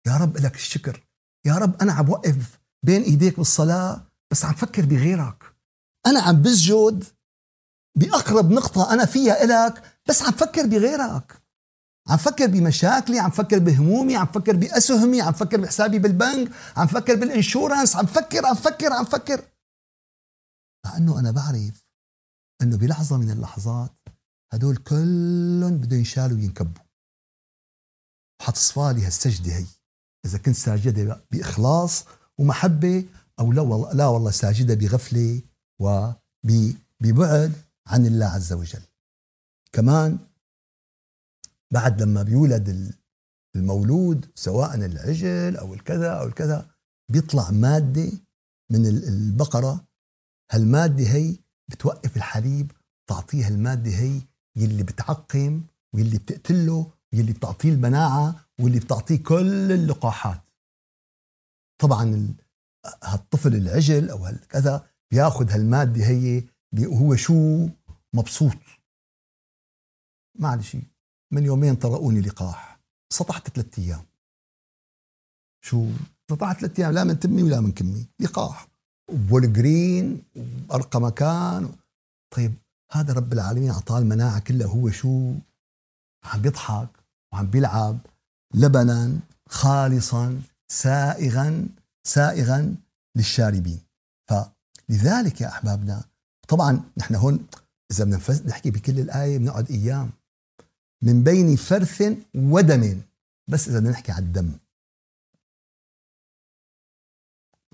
يا 0.07 0.17
رب 0.17 0.37
لك 0.37 0.55
الشكر. 0.55 1.07
يا 1.45 1.55
رب 1.55 1.81
أنا 1.81 1.93
عم 1.93 2.09
وقف 2.09 2.59
بين 2.85 3.01
إيديك 3.01 3.37
بالصلاة 3.37 4.07
بس 4.31 4.45
عم 4.45 4.53
فكر 4.53 4.85
بغيرك. 4.85 5.43
أنا 6.07 6.21
عم 6.21 6.41
بسجد 6.41 7.03
بأقرب 7.97 8.51
نقطة 8.51 8.93
أنا 8.93 9.05
فيها 9.05 9.43
إلك 9.43 10.01
بس 10.09 10.21
عم 10.21 10.31
فكر 10.31 10.65
بغيرك. 10.67 11.41
عم 12.09 12.17
فكر 12.17 12.47
بمشاكلي 12.47 13.19
عم 13.19 13.29
فكر 13.31 13.59
بهمومي 13.59 14.15
عم 14.15 14.25
فكر 14.25 14.55
بأسهمي 14.55 15.21
عم 15.21 15.33
فكر 15.33 15.61
بحسابي 15.61 15.99
بالبنك 15.99 16.51
عم 16.77 16.87
فكر 16.87 17.15
بالإنشورنس 17.15 17.95
عم 17.95 18.05
فكر 18.05 18.45
عم 18.45 18.55
فكر 18.55 18.93
عم 18.93 19.05
فكر. 19.05 19.45
مع 20.85 20.97
أنه 20.97 21.19
أنا 21.19 21.31
بعرف 21.31 21.87
أنه 22.61 22.77
بلحظة 22.77 23.17
من 23.17 23.31
اللحظات 23.31 23.95
هدول 24.53 24.77
كلهم 24.77 25.77
بدهم 25.77 25.99
ينشالوا 25.99 26.37
وينكبوا. 26.37 26.86
حتصفى 28.41 28.93
لي 28.95 29.05
هالسجدة 29.05 29.55
هي. 29.55 29.65
إذا 30.25 30.37
كنت 30.37 30.55
ساجدة 30.55 31.21
بإخلاص 31.31 32.05
ومحبة 32.37 33.05
أو 33.39 33.51
لا 33.51 33.61
والله, 33.61 33.93
لا 33.93 34.07
والله 34.07 34.31
ساجدة 34.31 34.73
بغفلة 34.73 35.41
وببعد 35.79 37.53
عن 37.87 38.05
الله 38.05 38.25
عز 38.25 38.53
وجل. 38.53 38.81
كمان 39.71 40.19
بعد 41.71 42.01
لما 42.01 42.23
بيولد 42.23 42.95
المولود 43.55 44.25
سواء 44.35 44.75
العجل 44.75 45.57
أو 45.57 45.73
الكذا 45.73 46.11
أو 46.11 46.27
الكذا 46.27 46.69
بيطلع 47.11 47.51
مادة 47.51 48.11
من 48.71 48.85
البقرة. 48.87 49.87
هالمادة 50.51 51.03
هي 51.03 51.35
بتوقف 51.67 52.17
الحليب 52.17 52.71
تعطيه 53.09 53.47
المادة 53.47 53.91
هي 53.91 54.21
يلي 54.55 54.83
بتعقم 54.83 55.63
واللي 55.93 56.17
بتقتله 56.17 56.91
واللي 57.17 57.33
بتعطيه 57.33 57.69
المناعة 57.69 58.45
واللي 58.59 58.79
بتعطيه 58.79 59.23
كل 59.23 59.71
اللقاحات. 59.71 60.41
طبعا 61.81 62.33
هالطفل 63.03 63.55
العجل 63.55 64.09
أو 64.09 64.25
هالكذا 64.25 64.89
بياخذ 65.11 65.51
هالمادة 65.51 66.05
هي 66.05 66.43
وهو 66.79 67.15
شو 67.15 67.69
مبسوط. 68.13 68.57
معلش 70.39 70.77
من 71.31 71.45
يومين 71.45 71.75
طرقوني 71.75 72.21
لقاح. 72.21 72.79
سطحت 73.13 73.49
ثلاثة 73.49 73.83
أيام. 73.83 74.05
شو؟ 75.65 75.89
سطحت 76.31 76.59
ثلاثة 76.59 76.83
أيام 76.83 76.93
لا 76.93 77.03
من 77.03 77.19
تمي 77.19 77.43
ولا 77.43 77.61
من 77.61 77.71
كمي. 77.71 78.07
لقاح. 78.19 78.67
وبولجرين 79.09 80.23
وارقى 80.69 81.01
مكان. 81.01 81.75
طيب 82.35 82.53
هذا 82.91 83.13
رب 83.13 83.33
العالمين 83.33 83.69
اعطاه 83.69 83.99
المناعة 83.99 84.39
كلها 84.39 84.67
هو 84.67 84.89
شو؟ 84.89 85.33
عم 86.23 86.41
بيضحك. 86.41 86.96
وعم 87.33 87.47
بيلعب 87.47 87.99
لبنا 88.53 89.19
خالصا 89.49 90.41
سائغا 90.67 91.67
سائغا 92.03 92.75
للشاربين. 93.15 93.79
فلذلك 94.29 95.41
يا 95.41 95.47
أحبابنا 95.47 96.03
طبعا 96.47 96.83
نحن 96.97 97.15
هون 97.15 97.47
إذا 97.91 98.03
بدنا 98.03 98.47
نحكي 98.47 98.71
بكل 98.71 98.99
الآية 98.99 99.37
بنقعد 99.37 99.71
أيام. 99.71 100.11
من 101.01 101.23
بين 101.23 101.55
فرث 101.55 102.03
ودم. 102.35 103.01
بس 103.47 103.67
إذا 103.67 103.79
بدنا 103.79 103.91
نحكي 103.91 104.11
عن 104.11 104.23
الدم. 104.23 104.51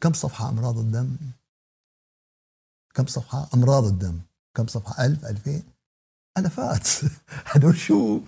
كم 0.01 0.13
صفحة 0.13 0.49
أمراض 0.49 0.77
الدم؟ 0.77 1.17
كم 2.93 3.05
صفحة 3.05 3.49
أمراض 3.53 3.83
الدم؟ 3.83 4.19
كم 4.53 4.67
صفحة؟ 4.67 5.05
ألف 5.05 5.25
ألفين. 5.25 5.63
ألفات. 6.37 6.87
هدول 7.51 7.77
شو؟ 7.77 8.21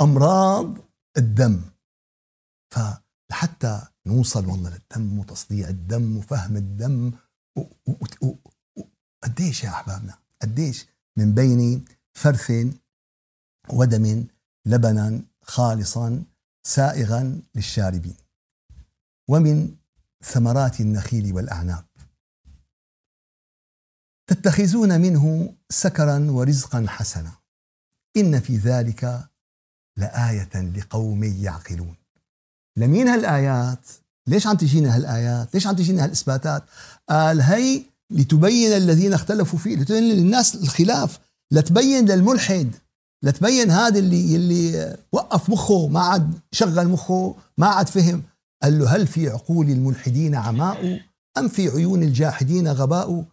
أمراض 0.00 0.78
الدم. 1.16 1.62
فلحتى 2.70 3.82
نوصل 4.06 4.46
والله 4.46 4.70
للدم 4.70 5.18
وتصديع 5.18 5.68
الدم 5.68 6.16
وفهم 6.16 6.56
الدم 6.56 7.12
قديش 9.22 9.64
يا 9.64 9.68
أحبابنا؟ 9.68 10.18
قديش 10.42 10.86
من 11.16 11.34
بين 11.34 11.84
فرث 12.14 12.52
ودم 13.68 14.26
لبنا 14.66 15.22
خالصا 15.42 16.24
سائغا 16.66 17.42
للشاربين. 17.54 18.16
ومن 19.28 19.76
ثمرات 20.24 20.80
النخيل 20.80 21.32
والأعناب. 21.32 21.84
تتخذون 24.26 25.00
منه 25.00 25.54
سكرا 25.70 26.30
ورزقا 26.30 26.86
حسنا. 26.88 27.32
إن 28.16 28.40
في 28.40 28.56
ذلك 28.56 29.31
لآية 29.96 30.72
لقوم 30.76 31.24
يعقلون. 31.24 31.94
لمين 32.76 33.08
هالآيات؟ 33.08 33.86
ليش 34.26 34.46
عم 34.46 34.56
تجينا 34.56 34.96
هالآيات؟ 34.96 35.54
ليش 35.54 35.66
عم 35.66 35.76
تجينا 35.76 36.04
هالإثباتات؟ 36.04 36.62
قال 37.08 37.40
هي 37.40 37.82
لتبين 38.10 38.72
الذين 38.72 39.12
اختلفوا 39.12 39.58
فيه 39.58 39.76
لتبين 39.76 40.02
للناس 40.02 40.54
الخلاف 40.54 41.18
لتبين 41.50 42.04
للملحد 42.04 42.74
لتبين 43.22 43.70
هذا 43.70 43.98
اللي 43.98 44.36
اللي 44.36 44.96
وقف 45.12 45.50
مخه 45.50 45.88
ما 45.88 46.00
عاد 46.00 46.34
شغل 46.52 46.88
مخه 46.88 47.34
ما 47.58 47.66
عاد 47.66 47.88
فهم. 47.88 48.22
قال 48.62 48.78
له 48.78 48.96
هل 48.96 49.06
في 49.06 49.28
عقول 49.28 49.70
الملحدين 49.70 50.34
عماء؟ 50.34 51.00
أم 51.38 51.48
في 51.48 51.68
عيون 51.68 52.02
الجاحدين 52.02 52.68
غباء؟ 52.68 53.24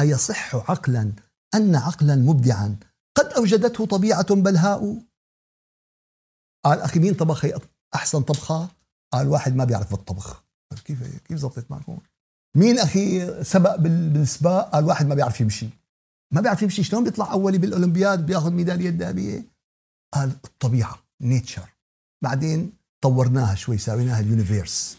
أيصح 0.00 0.70
عقلا 0.70 1.12
أن 1.54 1.74
عقلا 1.76 2.16
مبدعا؟ 2.16 2.76
قد 3.16 3.26
أوجدته 3.26 3.86
طبيعة 3.86 4.34
بلهاء 4.34 4.96
قال 6.68 6.80
أخي 6.80 7.00
مين 7.00 7.14
طبخ؟ 7.14 7.46
أحسن 7.94 8.22
طبخة؟ 8.22 8.68
قال 9.12 9.28
واحد 9.28 9.56
ما 9.56 9.64
بيعرف 9.64 9.90
بالطبخ. 9.90 10.42
كيف 10.84 11.18
كيف 11.24 11.38
زبطت 11.38 11.70
معكم؟ 11.70 11.98
مين 12.56 12.78
أخي 12.78 13.44
سبق 13.44 13.76
بالسباق؟ 13.76 14.70
قال 14.70 14.84
واحد 14.84 15.06
ما 15.06 15.14
بيعرف 15.14 15.40
يمشي. 15.40 15.68
ما 16.34 16.40
بيعرف 16.40 16.62
يمشي؟ 16.62 16.82
شلون 16.82 17.04
بيطلع 17.04 17.32
أولي 17.32 17.58
بالأولمبياد؟ 17.58 18.26
بياخذ 18.26 18.50
ميدالية 18.50 18.90
ذهبية 18.90 19.44
قال 20.14 20.32
الطبيعة 20.44 20.98
نيتشر 21.20 21.68
بعدين 22.22 22.72
طورناها 23.00 23.54
شوي 23.54 23.78
سويناها 23.78 24.20
اليونيفيرس. 24.20 24.98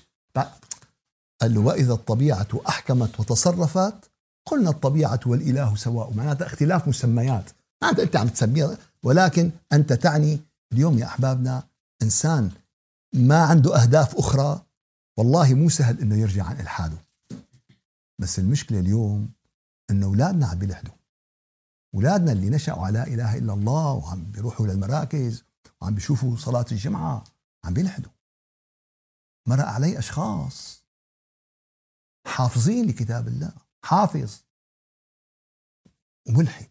قال 1.42 1.54
له 1.54 1.62
وإذا 1.62 1.94
الطبيعة 1.94 2.48
أحكمت 2.70 3.20
وتصرفت 3.20 4.12
قلنا 4.46 4.70
الطبيعة 4.70 5.20
والإله 5.26 5.76
سواء. 5.76 6.14
معناتها 6.14 6.48
اختلاف 6.48 6.88
مسميات. 6.88 7.50
معناتها 7.82 8.04
أنت 8.04 8.16
عم 8.16 8.28
تسميها 8.28 8.78
ولكن 9.04 9.52
أنت 9.74 9.94
تعني 9.94 10.40
اليوم 10.74 10.98
يا 10.98 11.06
أحبابنا 11.06 11.70
إنسان 12.02 12.52
ما 13.14 13.44
عنده 13.44 13.82
أهداف 13.82 14.16
أخرى 14.16 14.66
والله 15.18 15.54
مو 15.54 15.70
سهل 15.70 16.00
إنه 16.00 16.16
يرجع 16.16 16.46
عن 16.46 16.60
إلحاده. 16.60 16.98
بس 18.22 18.40
المشكلة 18.40 18.80
اليوم 18.80 19.34
إنه 19.90 20.06
أولادنا 20.06 20.48
عم 20.48 20.60
بيلحدوا. 20.60 20.94
أولادنا 21.96 22.32
اللي 22.32 22.50
نشأوا 22.50 22.86
على 22.86 23.04
إله 23.04 23.38
إلا 23.38 23.54
الله 23.54 23.94
وعم 23.94 24.32
بيروحوا 24.32 24.68
للمراكز 24.68 25.44
وعم 25.82 25.96
بيشوفوا 25.96 26.38
صلاة 26.38 26.66
الجمعة 26.72 27.24
عم 27.66 27.74
بيلحدوا. 27.74 28.12
مرق 29.48 29.66
علي 29.66 30.00
أشخاص. 30.00 30.84
حافظين 32.28 32.86
لكتاب 32.88 33.28
الله. 33.28 33.54
حافظ. 33.86 34.42
وملحد. 36.28 36.70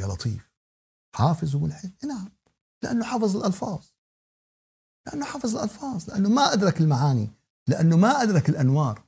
يا 0.00 0.06
لطيف. 0.06 0.52
حافظ 1.14 1.56
وملحد. 1.56 1.92
نعم. 2.04 2.37
لأنه 2.82 3.04
حافظ 3.04 3.36
الألفاظ. 3.36 3.78
لأنه 5.06 5.24
حافظ 5.24 5.56
الألفاظ 5.56 6.10
لأنه 6.10 6.28
ما 6.28 6.52
أدرك 6.52 6.80
المعاني 6.80 7.28
لأنه 7.68 7.96
ما 7.96 8.22
أدرك 8.22 8.48
الأنوار. 8.48 9.02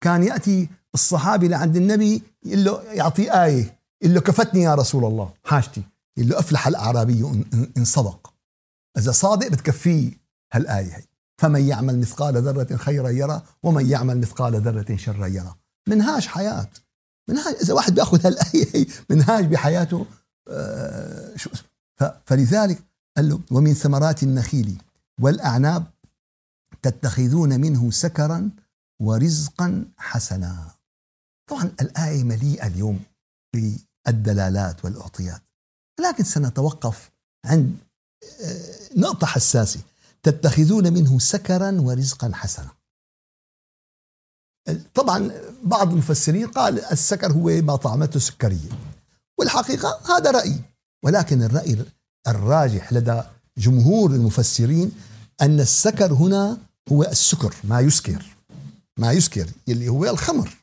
كان 0.00 0.22
يأتي 0.22 0.68
الصحابي 0.94 1.48
لعند 1.48 1.76
النبي 1.76 2.22
يقول 2.44 2.64
له 2.64 2.82
يعطيه 2.82 3.44
آية 3.44 3.80
يقول 4.02 4.14
له 4.14 4.20
كفتني 4.20 4.62
يا 4.62 4.74
رسول 4.74 5.04
الله. 5.04 5.34
حاجتي. 5.44 5.82
يقول 6.16 6.30
له 6.30 6.38
أفلح 6.38 6.66
الأعرابي 6.66 7.20
إن 7.76 7.84
صدق. 7.84 8.34
إذا 8.98 9.12
صادق 9.12 9.48
بتكفيه 9.48 10.12
هالآية 10.52 10.96
هي. 10.96 11.04
فمن 11.38 11.68
يعمل 11.68 12.00
مثقال 12.00 12.36
ذرة 12.36 12.76
خيرا 12.76 13.08
يرى 13.08 13.42
ومن 13.62 13.90
يعمل 13.90 14.18
مثقال 14.18 14.60
ذرة 14.60 14.96
شرا 14.96 15.26
يرى. 15.26 15.54
منهاج 15.88 16.26
حياة. 16.26 16.68
منهاج 17.28 17.54
إذا 17.54 17.74
واحد 17.74 17.94
بيأخذ 17.94 18.26
هالآية 18.26 18.86
منهاج 19.10 19.46
بحياته 19.46 20.06
آه 20.48 21.36
شو 21.36 21.50
فلذلك 22.26 22.82
قال 23.16 23.28
له 23.28 23.40
ومن 23.50 23.74
ثمرات 23.74 24.22
النخيل 24.22 24.82
والأعناب 25.20 25.86
تتخذون 26.82 27.60
منه 27.60 27.90
سكرا 27.90 28.50
ورزقا 29.02 29.84
حسنا. 29.98 30.70
طبعا 31.50 31.72
الآية 31.80 32.24
مليئة 32.24 32.66
اليوم 32.66 33.00
بالدلالات 33.54 34.84
والأعطيات. 34.84 35.42
ولكن 35.98 36.24
سنتوقف 36.24 37.10
عند 37.44 37.76
آه، 38.44 38.78
نقطة 38.96 39.26
حساسة. 39.26 39.80
تتخذون 40.22 40.92
منه 40.92 41.18
سكرا 41.18 41.80
ورزقا 41.80 42.30
حسنا. 42.34 42.70
طبعا 44.94 45.30
بعض 45.64 45.92
المفسرين 45.92 46.46
قال 46.46 46.84
السكر 46.84 47.32
هو 47.32 47.62
ما 47.62 47.76
طعمته 47.76 48.20
سكرية. 48.20 48.70
والحقيقة 49.38 50.16
هذا 50.16 50.30
رأي. 50.30 50.60
ولكن 51.02 51.42
الرأي 51.42 51.84
الراجح 52.28 52.92
لدى 52.92 53.22
جمهور 53.58 54.10
المفسرين 54.10 54.92
أن 55.42 55.60
السكر 55.60 56.12
هنا 56.12 56.58
هو 56.92 57.02
السكر 57.02 57.54
ما 57.64 57.80
يسكر. 57.80 58.24
ما 58.96 59.12
يسكر 59.12 59.50
اللي 59.68 59.88
هو 59.88 60.04
الخمر. 60.04 60.56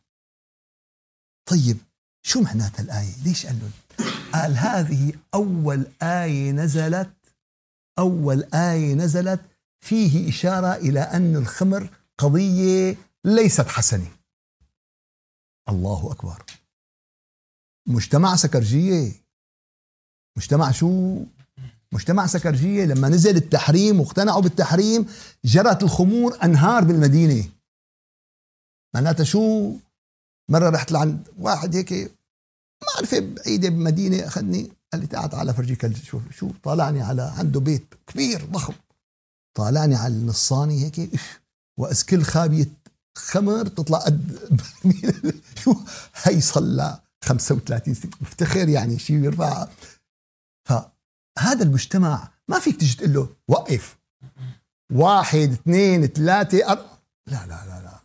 طيب 1.50 1.78
شو 2.24 2.42
معنات 2.42 2.80
الآية؟ 2.80 3.24
ليش 3.24 3.46
قال 3.46 3.60
له 3.60 3.72
قال 4.34 4.58
هذه 4.58 5.14
أول 5.34 5.88
آية 6.02 6.52
نزلت 6.52 7.10
أول 8.00 8.44
آية 8.54 8.94
نزلت 8.94 9.42
فيه 9.80 10.30
إشارة 10.30 10.74
إلى 10.76 11.00
أن 11.00 11.36
الخمر 11.36 11.90
قضية 12.18 12.98
ليست 13.26 13.68
حسنة. 13.68 14.12
الله 15.70 16.12
أكبر. 16.12 16.44
مجتمع 17.88 18.36
سكرجية. 18.36 19.27
مجتمع 20.38 20.72
شو؟ 20.72 21.20
مجتمع 21.92 22.28
سكرجية. 22.28 22.86
لما 22.86 23.10
نزل 23.10 23.36
التحريم 23.36 24.00
واقتنعوا 24.00 24.42
بالتحريم 24.42 25.06
جرت 25.46 25.84
الخمور 25.84 26.38
أنهار 26.44 26.84
بالمدينة. 26.84 27.50
معناتها 28.96 29.24
شو؟ 29.24 29.74
مرة 30.52 30.70
رحت 30.70 30.92
لعند 30.92 31.28
واحد 31.40 31.76
هيك 31.76 31.94
ما 32.82 32.88
عرفة 32.98 33.20
بعيدة 33.20 33.70
بمدينة 33.70 34.28
أخذني 34.28 34.72
قال 34.94 35.02
لي 35.02 35.08
تعال 35.08 35.30
تعال 35.30 35.54
فرجيك 35.54 35.98
شوف 35.98 36.22
شو 36.32 36.52
طالعني 36.64 37.02
على 37.02 37.22
عنده 37.38 37.60
بيت 37.60 37.94
كبير 38.08 38.46
ضخم. 38.46 38.74
طالعني 39.58 39.96
على 39.96 40.14
النصاني 40.14 40.84
هيك 40.86 41.10
وأذ 41.80 42.04
كل 42.06 42.24
خابية 42.24 42.70
خمر 43.18 43.68
تطلع 43.68 43.98
قد 43.98 44.38
شو؟ 45.64 45.76
هي 46.24 46.42
صلى 46.42 47.00
35 47.24 47.94
سنة. 47.94 48.12
مفتخر 48.22 48.70
يعني 48.70 49.00
شيء 49.00 49.16
يرفع 49.16 49.68
فهذا 51.38 51.64
المجتمع 51.64 52.28
ما 52.48 52.60
فيك 52.60 52.76
تجي 52.76 52.96
تقول 52.96 53.14
له 53.14 53.30
وقف. 53.48 53.98
واحد 54.94 55.52
اثنين 55.52 56.06
ثلاثة 56.08 56.72
أر... 56.72 56.78
لا 57.28 57.46
لا 57.48 57.66
لا 57.66 57.82
لا. 57.84 58.00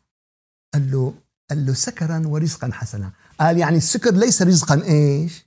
قال 0.75 0.90
له 0.90 1.14
قال 1.51 1.66
له 1.66 1.75
سكرا 1.75 2.23
ورزقا 2.27 2.71
حسنا. 2.73 3.12
قال 3.40 3.59
يعني 3.59 3.77
السكر 3.77 4.14
ليس 4.14 4.42
رزقا 4.42 4.83
إيش؟ 4.85 5.47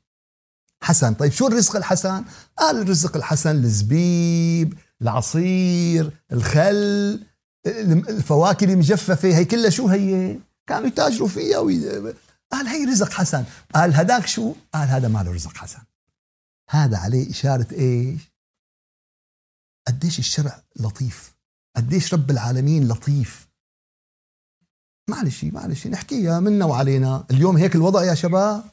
حسن. 0.84 1.14
طيب 1.14 1.32
شو 1.32 1.48
الرزق 1.48 1.76
الحسن؟ 1.76 2.26
قال 2.58 2.82
الرزق 2.82 3.16
الحسن 3.16 3.64
الزبيب 3.64 4.80
العصير 5.02 6.12
الخل 6.32 7.24
الفواكه 7.68 8.66
المجففة. 8.66 9.30
هي 9.38 9.46
كلها 9.46 9.70
شو 9.70 9.88
هي؟ 9.88 10.40
كانوا 10.68 10.88
يتاجروا 10.88 11.28
فيها 11.28 11.60
وي... 11.60 11.90
قال 12.52 12.68
هي 12.68 12.86
رزق 12.86 13.12
حسن. 13.12 13.44
قال 13.76 13.94
هداك 13.94 14.28
شو؟ 14.28 14.54
قال 14.74 14.88
هذا 14.88 15.08
ما 15.08 15.24
له 15.24 15.34
رزق 15.34 15.58
حسن. 15.58 15.80
هذا 16.70 16.98
عليه 16.98 17.30
إشارة 17.30 17.68
إيش؟ 17.72 18.32
قديش 19.88 20.20
الشرع 20.20 20.64
لطيف 20.76 21.36
قديش 21.76 22.14
رب 22.14 22.32
العالمين 22.32 22.88
لطيف. 22.88 23.48
معلش 25.10 25.44
معلش 25.44 25.88
نحكيها 25.88 26.40
منا 26.40 26.66
وعلينا. 26.66 27.28
اليوم 27.32 27.58
هيك 27.58 27.76
الوضع 27.76 28.04
يا 28.04 28.16
شباب؟ 28.16 28.64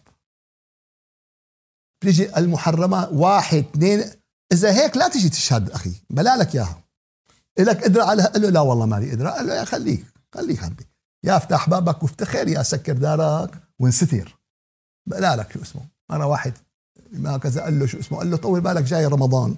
تيجي 2.02 2.36
المحرمات 2.36 3.08
واحد 3.12 3.64
اثنين. 3.64 4.04
إذا 4.52 4.72
هيك 4.72 4.96
لا 4.96 5.08
تجي 5.08 5.28
تشهد 5.28 5.70
أخي 5.70 5.94
بلا 6.10 6.36
لك 6.36 6.54
إياها. 6.54 6.82
لك 7.58 7.84
قدرة 7.84 8.04
على 8.04 8.22
قال 8.22 8.42
له 8.42 8.50
لا 8.50 8.60
والله 8.60 8.86
ما 8.86 8.96
لي 8.96 9.10
قدرة 9.10 9.30
قال 9.30 9.46
له 9.46 9.54
يا 9.54 9.64
خليك 9.64 10.04
خليك 10.34 10.64
عمي 10.64 10.76
يا 11.24 11.36
أفتح 11.36 11.68
بابك 11.68 12.02
وافتخر 12.02 12.48
يا 12.48 12.62
سكر 12.62 12.92
دارك 12.92 13.62
وانستر 13.78 14.38
بلا 15.08 15.36
لك 15.36 15.52
شو 15.52 15.62
اسمه. 15.62 15.88
أنا 16.10 16.24
واحد 16.24 16.52
ما 17.12 17.38
كذا 17.38 17.62
قال 17.62 17.78
له 17.78 17.86
شو 17.86 17.98
اسمه؟ 17.98 18.18
قال 18.18 18.30
له 18.30 18.36
طول 18.36 18.60
بالك 18.60 18.82
جاي 18.82 19.06
رمضان. 19.06 19.56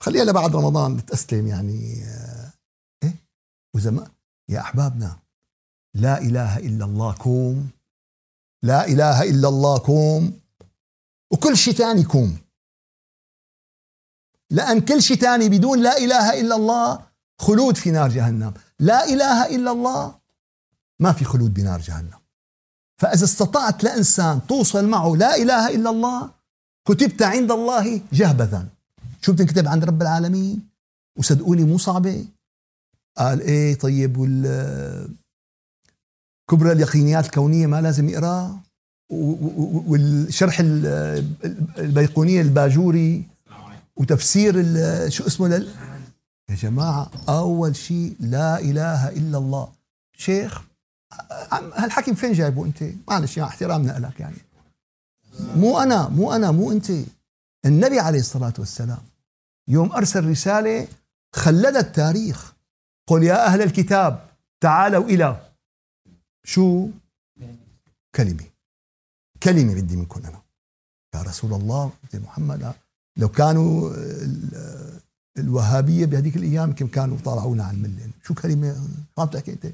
خليها 0.00 0.24
لبعد 0.24 0.56
رمضان 0.56 1.06
تستلم 1.06 1.46
يعني 1.46 2.04
آه، 2.04 2.52
إيه؟ 3.02 3.14
واذا 3.74 3.90
ما 3.90 4.10
يا 4.48 4.60
أحبابنا 4.60 5.16
لا 5.94 6.18
إله 6.18 6.58
إلا 6.58 6.84
الله 6.84 7.12
كوم 7.12 7.70
لا 8.62 8.88
إله 8.88 9.22
إلا 9.22 9.48
الله 9.48 9.78
كوم 9.78 10.40
وكل 11.30 11.56
شيء 11.56 11.74
ثاني 11.74 12.02
كوم 12.02 12.38
لأن 14.50 14.80
كل 14.80 15.02
شيء 15.02 15.16
ثاني 15.16 15.48
بدون 15.48 15.82
لا 15.82 15.98
إله 15.98 16.40
إلا 16.40 16.56
الله 16.56 17.06
خلود 17.38 17.76
في 17.76 17.90
نار 17.90 18.08
جهنم. 18.08 18.54
لا 18.78 19.04
إله 19.04 19.46
إلا 19.46 19.70
الله 19.70 20.14
ما 21.00 21.12
في 21.12 21.24
خلود 21.24 21.54
بنار 21.54 21.80
جهنم. 21.80 22.18
فإذا 22.98 23.24
استطعت 23.24 23.84
لإنسان 23.84 24.46
توصل 24.46 24.88
معه 24.88 25.16
لا 25.16 25.36
إله 25.36 25.68
إلا 25.74 25.90
الله 25.90 26.30
كتبت 26.88 27.22
عند 27.22 27.50
الله 27.50 28.00
جهبذا. 28.12 28.68
شو 29.20 29.32
بتنكتب 29.32 29.68
عند 29.68 29.84
رب 29.84 30.02
العالمين؟ 30.02 30.68
وصدقوني 31.18 31.64
مو 31.64 31.78
صعبة. 31.78 32.24
قال 33.16 33.40
إيه 33.40 33.74
طيب 33.74 34.16
وال 34.16 35.14
كبرى 36.50 36.72
اليقينيات 36.72 37.24
الكونية 37.24 37.66
ما 37.66 37.80
لازم 37.80 38.08
يقرأ. 38.08 38.60
والشرح 39.10 40.60
البيقونية 41.78 42.40
الباجوري 42.40 43.24
وتفسير 43.96 44.54
شو 45.08 45.26
اسمه 45.26 45.48
لل 45.48 45.68
يا 46.50 46.54
جماعة 46.54 47.10
أول 47.28 47.76
شيء 47.76 48.16
لا 48.20 48.58
إله 48.58 49.08
إلا 49.08 49.38
الله. 49.38 49.68
شيخ 50.16 50.62
هالحكي 51.52 52.14
فين 52.14 52.32
جايبه 52.32 52.64
أنت؟ 52.64 52.84
معلش 53.08 53.36
يعني 53.36 53.50
احترامنا 53.50 53.98
لك 53.98 54.20
يعني. 54.20 54.36
مو 55.40 55.78
أنا 55.78 56.08
مو 56.08 56.32
أنا 56.32 56.50
مو 56.50 56.72
أنت. 56.72 56.92
النبي 57.66 57.98
عليه 58.00 58.20
الصلاة 58.20 58.52
والسلام 58.58 59.02
يوم 59.68 59.92
أرسل 59.92 60.30
رسالة 60.30 60.88
خلد 61.34 61.76
التاريخ. 61.76 62.54
قل 63.08 63.22
يا 63.22 63.46
أهل 63.46 63.62
الكتاب 63.62 64.26
تعالوا 64.60 65.04
إلى 65.04 65.40
شو؟ 66.44 66.88
كلمة. 68.14 68.44
كلمة 69.42 69.74
بدي 69.74 69.96
منكم 69.96 70.20
أنا. 70.26 70.40
يا 71.14 71.22
رسول 71.22 71.52
الله 71.52 71.92
يا 72.14 72.18
محمد 72.18 72.72
لو 73.16 73.28
كانوا 73.28 73.92
الوهابية 75.38 76.06
بهذيك 76.06 76.36
الأيام 76.36 76.68
يمكن 76.68 76.88
كانوا 76.88 77.18
طالعونا 77.24 77.64
عن 77.64 77.74
الملة. 77.74 78.10
شو 78.24 78.34
كلمة؟ 78.34 78.88
ما 79.18 79.24
بتحكي 79.24 79.52
أنت. 79.52 79.66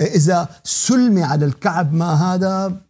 إذا 0.00 0.48
سلمي 0.64 1.22
على 1.22 1.44
الكعب 1.44 1.92
ما 1.92 2.14
هذا 2.14 2.80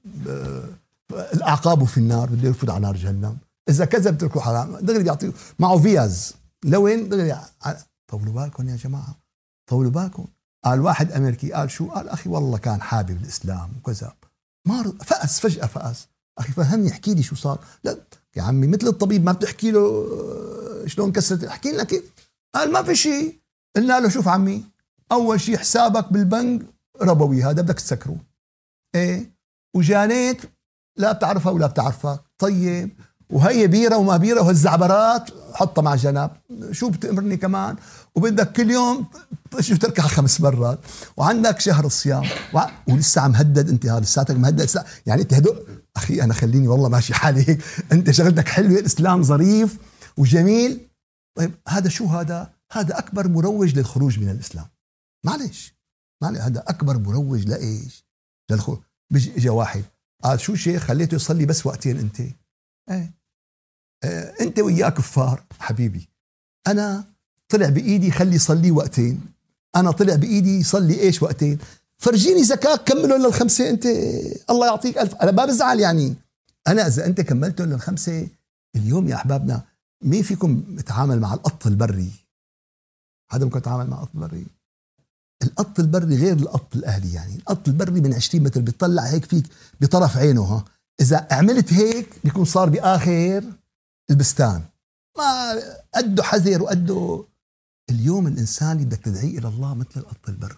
الأعقاب 1.15 1.85
في 1.85 1.99
النار 1.99 2.29
بده 2.29 2.49
يفوت 2.49 2.71
على 2.71 2.81
نار 2.81 2.97
جهنم. 2.97 3.39
إذا 3.69 3.85
كذب 3.85 4.19
تركوا 4.19 4.41
حرام. 4.41 4.77
دغري 4.77 5.03
بيعطيه 5.03 5.33
معه 5.59 5.79
فياز. 5.79 6.35
لوين؟ 6.65 7.09
دغري 7.09 7.37
طولوا 8.09 8.33
بالكم 8.33 8.69
يا 8.69 8.77
جماعة. 8.77 9.19
طولوا 9.71 9.91
بالكم. 9.91 10.27
قال 10.65 10.81
واحد 10.81 11.13
أمريكي 11.13 11.53
قال 11.53 11.71
شو؟ 11.71 11.91
قال 11.91 12.09
أخي 12.09 12.31
والله 12.31 12.59
كان 12.59 12.83
حابب 12.83 13.23
الإسلام 13.23 13.73
وكذا 13.79 14.13
ما 14.69 14.93
فأس 15.05 15.41
فجأة 15.41 15.67
فأس. 15.67 16.09
أخي 16.39 16.53
فهمني 16.53 16.91
احكي 16.91 17.15
لي 17.15 17.23
شو 17.23 17.37
صار. 17.37 17.59
لا 17.85 17.97
يا 18.37 18.43
عمي 18.43 18.67
مثل 18.67 18.87
الطبيب 18.87 19.25
ما 19.25 19.33
بتحكي 19.33 19.71
له 19.71 19.81
آه، 19.81 20.87
شلون 20.87 21.13
كسرت؟ 21.13 21.45
احكي 21.45 21.73
لنا 21.73 21.85
كيف. 21.85 22.13
قال 22.55 22.73
ما 22.73 22.83
في 22.83 22.95
شيء. 22.95 23.41
قلنا 23.77 24.01
له 24.01 24.09
شوف 24.09 24.29
عمي 24.29 24.65
أول 25.13 25.41
شيء 25.41 25.57
حسابك 25.57 26.13
بالبنك 26.13 26.63
ربوي 27.01 27.43
هذا 27.43 27.63
بدك 27.63 27.75
تسكره. 27.75 28.17
إيه؟ 28.95 29.33
وجانيت 29.77 30.43
لا 30.97 31.13
بتعرفها 31.13 31.53
ولا 31.53 31.67
بتعرفك 31.67 32.21
طيب 32.39 32.91
وهي 33.31 33.67
بيرة 33.67 33.97
وما 33.97 34.17
بيرة 34.17 34.41
وهالزعبرات 34.41 35.31
حطها 35.55 35.83
مع 35.83 35.95
جنب. 35.95 36.31
شو 36.71 36.89
بتأمرني 36.91 37.37
كمان؟ 37.37 37.77
وبدك 38.15 38.53
كل 38.53 38.71
يوم 38.71 39.07
شو 39.61 39.77
تركع 39.77 40.03
خمس 40.03 40.41
مرات. 40.41 40.79
وعندك 41.17 41.61
شهر 41.61 41.85
الصيام. 41.85 42.25
ولسه 42.89 43.21
عم 43.21 43.35
هدد 43.35 43.69
انت 43.69 43.87
هذا 43.87 44.01
لساتك 44.01 44.35
مهدد 44.35 44.71
يعني 45.07 45.23
انت 45.23 45.35
هدو 45.35 45.55
أخي 45.97 46.23
أنا 46.23 46.35
خليني 46.35 46.69
والله 46.69 46.89
ماشي 46.89 47.15
حالي 47.15 47.49
هيك. 47.49 47.63
انت 47.93 48.11
شغلتك 48.11 48.49
حلوة 48.49 48.79
الإسلام 48.79 49.23
ظريف 49.23 49.79
وجميل. 50.17 50.89
طيب 51.39 51.53
هذا 51.69 51.89
شو 51.89 52.07
هذا؟ 52.07 52.53
هذا 52.73 52.99
أكبر 52.99 53.29
مروج 53.29 53.79
للخروج 53.79 54.21
من 54.21 54.29
الإسلام. 54.29 54.67
معلش 55.27 55.75
معلش 56.23 56.39
هذا 56.39 56.65
أكبر 56.67 56.99
مروج 56.99 57.47
لإيش؟ 57.49 58.07
للخروج. 58.51 58.79
بيجي 59.11 59.49
واحد 59.49 59.85
قال 60.23 60.41
شو 60.41 60.55
شيخ 60.55 60.83
خليته 60.83 61.15
يصلي 61.15 61.47
بس 61.47 61.67
وقتين 61.67 61.99
انت. 61.99 62.21
إيه. 62.91 63.15
آه 64.05 64.35
انت 64.41 64.59
وياه 64.59 64.89
كفار 64.89 65.45
حبيبي. 65.59 66.09
أنا 66.67 67.05
طلع 67.49 67.69
بإيدي 67.69 68.11
خلي 68.11 68.35
يصلي 68.35 68.71
وقتين. 68.71 69.21
أنا 69.77 69.91
طلع 69.91 70.15
بإيدي 70.15 70.59
يصلي 70.59 71.01
إيش 71.01 71.23
وقتين؟ 71.23 71.59
فرجيني 71.99 72.45
زكاة 72.45 72.77
كملوا 72.77 73.19
للخمسة 73.19 73.71
أنت. 73.71 73.87
الله 74.51 74.67
يعطيك 74.67 74.99
ألف. 74.99 75.15
أنا 75.15 75.31
ما 75.31 75.45
بزعل 75.45 75.81
يعني. 75.81 76.15
أنا 76.69 76.87
إذا 76.87 77.07
أنت 77.07 77.21
كملتهم 77.21 77.69
للخمسة 77.69 78.29
اليوم 78.77 79.09
يا 79.09 79.15
أحبابنا 79.15 79.63
مين 80.03 80.23
فيكم 80.23 80.77
يتعامل 80.79 81.21
مع 81.21 81.35
القط 81.35 81.67
البري؟ 81.67 82.11
حدا 83.31 83.45
ممكن 83.45 83.59
يتعامل 83.59 83.91
مع 83.91 83.97
القط 83.97 84.11
البري؟ 84.15 84.47
القط 85.43 85.81
البري 85.81 86.17
غير 86.17 86.37
القط 86.37 86.77
الأهلي 86.77 87.13
يعني. 87.13 87.35
القط 87.37 87.69
البري 87.69 88.01
من 88.01 88.15
20 88.15 88.45
متر 88.45 88.61
بيطلع 88.61 89.03
هيك 89.03 89.25
فيك 89.25 89.47
بطرف 89.81 90.17
عينه 90.17 90.43
ها. 90.43 90.65
إذا 91.01 91.29
عملت 91.31 91.73
هيك 91.73 92.09
بيكون 92.25 92.45
صار 92.45 92.69
بآخر 92.69 93.45
البستان. 94.11 94.63
ما 95.19 95.63
قده 95.95 96.23
حذر 96.23 96.63
وقده 96.63 97.25
اليوم 97.91 98.27
الإنسان 98.27 98.79
بدك 98.85 98.99
تدعيه 98.99 99.39
إلى 99.39 99.49
الله 99.49 99.75
مثل 99.75 99.91
القط 99.97 100.29
البري. 100.29 100.57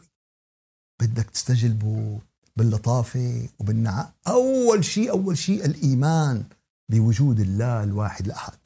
بدك 1.02 1.30
تستجلبه 1.30 2.18
باللطافة 2.56 3.48
وبالنعاء 3.58 4.12
أول 4.26 4.84
شيء 4.84 5.10
أول 5.10 5.38
شيء 5.38 5.64
الإيمان 5.64 6.44
بوجود 6.90 7.40
الله 7.40 7.82
الواحد 7.82 8.26
الأحد. 8.26 8.58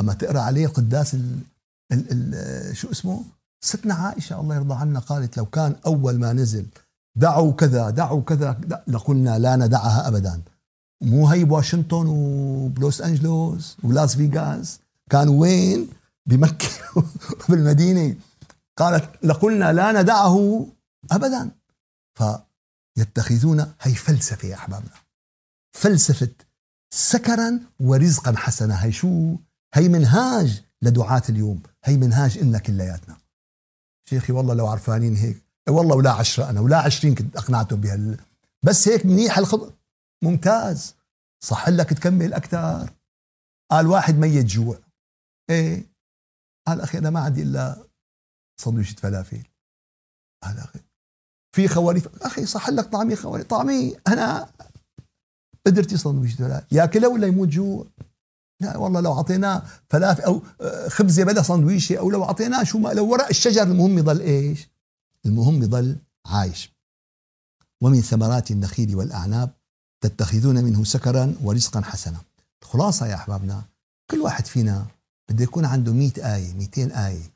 أما 0.00 0.14
تقرأ 0.14 0.40
عليه 0.40 0.66
قداس 0.66 1.14
ال 1.14 1.38
ال 1.92 2.06
ال 2.10 2.76
شو 2.76 2.90
اسمه؟ 2.90 3.24
ستنا 3.64 3.94
عائشة 3.94 4.40
الله 4.40 4.54
يرضى 4.54 4.74
عنها 4.74 5.00
قالت 5.00 5.36
لو 5.36 5.46
كان 5.46 5.76
أول 5.86 6.18
ما 6.18 6.32
نزل 6.32 6.66
دعوا 7.16 7.52
كذا 7.52 7.90
دعوا 7.90 8.22
كذا 8.22 8.60
لقلنا 8.88 9.38
لا 9.38 9.56
ندعها 9.56 10.08
ابدا. 10.08 10.42
مو 11.02 11.28
هي 11.28 11.44
بواشنطن 11.44 12.06
وبلوس 12.06 13.00
أنجلوس 13.00 13.76
ولاس 13.84 14.16
فيغاس؟ 14.16 14.80
كانوا 15.10 15.40
وين؟ 15.40 15.88
بمكة 16.26 16.68
وبالمدينه 17.48 18.16
قالت 18.76 19.24
لقلنا 19.24 19.72
لا 19.72 20.02
ندعه 20.02 20.66
ابدا. 21.10 21.50
فيتخذون 22.18 23.72
هي 23.80 23.94
فلسفة 23.94 24.48
يا 24.48 24.54
أحبابنا. 24.54 24.90
فلسفة 25.72 26.32
سكرا 26.94 27.60
ورزقا 27.80 28.36
حسنا. 28.36 28.84
هي 28.84 28.92
شو؟ 28.92 29.36
هي 29.74 29.88
منهاج 29.88 30.62
لدعاة 30.82 31.22
اليوم. 31.28 31.62
هي 31.84 31.96
منهاج 31.96 32.38
إلنا 32.38 32.58
كلياتنا. 32.58 33.23
شيخي 34.08 34.32
والله 34.32 34.54
لو 34.54 34.66
عرفانين 34.66 35.16
هيك. 35.16 35.42
والله 35.68 35.96
ولا 35.96 36.10
عشرة 36.10 36.50
أنا 36.50 36.60
ولا 36.60 36.78
عشرين 36.78 37.14
كنت 37.14 37.36
أقنعتهم 37.36 37.80
بهال 37.80 38.20
بس 38.62 38.88
هيك 38.88 39.06
منيح 39.06 39.38
الخط 39.38 39.74
ممتاز. 40.24 40.94
صح 41.44 41.68
لك 41.68 41.90
تكمل 41.90 42.32
أكثر 42.34 42.90
قال 43.70 43.86
واحد 43.86 44.14
ميت 44.14 44.46
جوع. 44.46 44.78
إيه. 45.50 45.86
قال 46.66 46.80
أخي 46.80 46.98
أنا 46.98 47.10
ما 47.10 47.20
عندي 47.20 47.42
إلا 47.42 47.86
سندويشة 48.60 48.96
فلافل. 48.96 49.42
قال 50.42 50.58
أخي 50.58 50.80
في 51.56 51.68
خواريف. 51.68 52.22
أخي 52.22 52.46
صح 52.46 52.70
لك 52.70 52.84
طعمي 52.84 53.16
خواريف. 53.16 53.46
طعمي 53.46 53.96
أنا 54.08 54.52
قدرتي 55.66 55.96
سندويشة 55.96 56.36
فلافل. 56.36 56.76
ياكلها 56.76 57.08
ولا 57.08 57.26
يموت 57.26 57.48
جوع؟ 57.48 57.86
لا 58.60 58.76
والله 58.76 59.00
لو 59.00 59.12
اعطيناه 59.12 59.62
فلافل 59.88 60.22
أو 60.22 60.42
آه، 60.60 60.88
خبزه 60.88 61.24
بدا 61.24 61.42
سندويشه 61.42 61.96
أو 61.98 62.10
لو 62.10 62.24
اعطيناه 62.24 62.64
شو 62.64 62.78
ما 62.78 62.88
لو 62.88 63.08
ورق 63.08 63.28
الشجر 63.28 63.62
المهم 63.62 63.98
يضل 63.98 64.20
إيش؟ 64.20 64.68
المهم 65.26 65.62
يضل 65.62 65.96
عايش. 66.26 66.70
ومن 67.80 68.00
ثمرات 68.00 68.50
النخيل 68.50 68.96
والأعناب 68.96 69.50
تتخذون 70.00 70.64
منه 70.64 70.84
سكرا 70.84 71.34
ورزقا 71.42 71.80
حسنا. 71.80 72.18
الخلاصه 72.62 73.06
يا 73.06 73.14
أحبابنا 73.14 73.62
كل 74.10 74.20
واحد 74.20 74.46
فينا 74.46 74.86
بده 75.30 75.44
يكون 75.44 75.64
عنده 75.64 75.92
100 75.92 76.10
آية 76.34 76.54
200 76.54 77.06
آية 77.06 77.30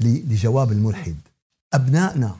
لجواب 0.00 0.72
الملحد. 0.72 1.16
أبنائنا 1.74 2.36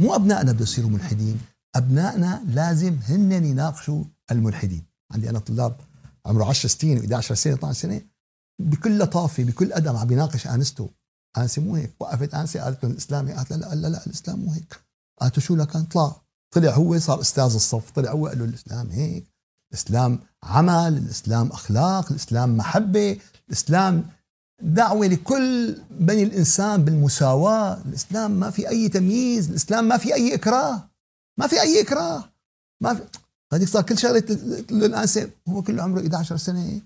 مو 0.00 0.14
أبنائنا 0.14 0.52
بده 0.52 0.62
يصيروا 0.62 0.90
ملحدين 0.90 1.40
أبنائنا 1.74 2.42
لازم 2.46 2.98
هن 3.08 3.32
يناقشوا 3.32 4.04
الملحدين. 4.30 4.84
عندي 5.12 5.30
أنا 5.30 5.38
طلاب 5.38 5.76
عمره 6.26 6.44
10 6.44 6.68
سنين 6.68 6.98
11 6.98 7.34
سنة 7.34 7.54
12 7.54 7.80
سنة. 7.80 8.00
بكل 8.60 8.98
لطافة 8.98 9.44
بكل 9.44 9.72
أدب 9.72 9.96
عم 9.96 10.06
بيناقش 10.06 10.46
انسته 10.46 10.90
انسه 11.38 11.62
مو 11.62 11.74
هيك. 11.74 11.92
وقفت 12.00 12.34
انسه 12.34 12.60
قالت 12.60 12.84
له 12.84 12.90
الاسلام 12.90 13.30
قالت 13.30 13.52
لا 13.52 13.74
لا 13.74 13.88
لا 13.88 14.06
الإسلام 14.06 14.38
مو 14.38 14.52
هيك. 14.52 14.80
قالت 15.20 15.38
شو 15.38 15.56
لك؟ 15.56 15.72
طلع 15.72 16.16
طلع 16.50 16.70
هو 16.70 16.98
صار 16.98 17.20
أستاذ 17.20 17.54
الصف. 17.54 17.90
طلع 17.90 18.10
هو 18.10 18.26
قال 18.26 18.38
له 18.38 18.44
الإسلام 18.44 18.90
هيك. 18.90 19.26
الإسلام 19.72 20.20
عمل 20.42 20.96
الإسلام 20.96 21.48
أخلاق 21.48 22.10
الإسلام 22.10 22.56
محبة 22.56 23.18
الإسلام 23.48 24.08
دعوة 24.62 25.06
لكل 25.06 25.78
بني 25.90 26.22
الإنسان 26.22 26.84
بالمساواة. 26.84 27.82
الإسلام 27.82 28.30
ما 28.30 28.50
في 28.50 28.68
أي 28.68 28.88
تمييز 28.88 29.50
الإسلام 29.50 29.88
ما 29.88 29.96
في 29.96 30.14
أي 30.14 30.34
إكراه. 30.34 30.90
ما 31.38 31.46
في 31.46 31.60
أي 31.60 31.80
إكراه. 31.80 32.24
ما 32.82 32.94
في 32.94 33.02
هذيك 33.54 33.68
صار 33.68 33.82
كل 33.82 33.98
شغله 33.98 34.24
الانسه 34.70 35.30
هو 35.48 35.62
كله 35.62 35.82
عمره 35.82 36.00
11 36.00 36.36
سنة 36.36 36.80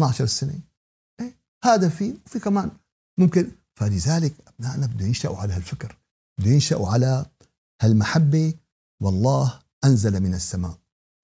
12 0.00 0.26
سنة. 0.26 0.60
إيه؟ 1.20 1.36
هذا 1.64 1.88
في 1.88 2.14
وفي 2.26 2.38
كمان 2.38 2.70
ممكن. 3.18 3.50
فلذلك 3.74 4.34
أبنائنا 4.48 4.86
بده 4.86 5.06
ينشأوا 5.06 5.36
على 5.36 5.52
هالفكر. 5.52 5.96
بده 6.38 6.50
ينشأوا 6.50 6.88
على 6.88 7.26
هالمحبة. 7.82 8.54
والله 9.02 9.58
أنزل 9.84 10.20
من 10.20 10.34
السماء. 10.34 10.78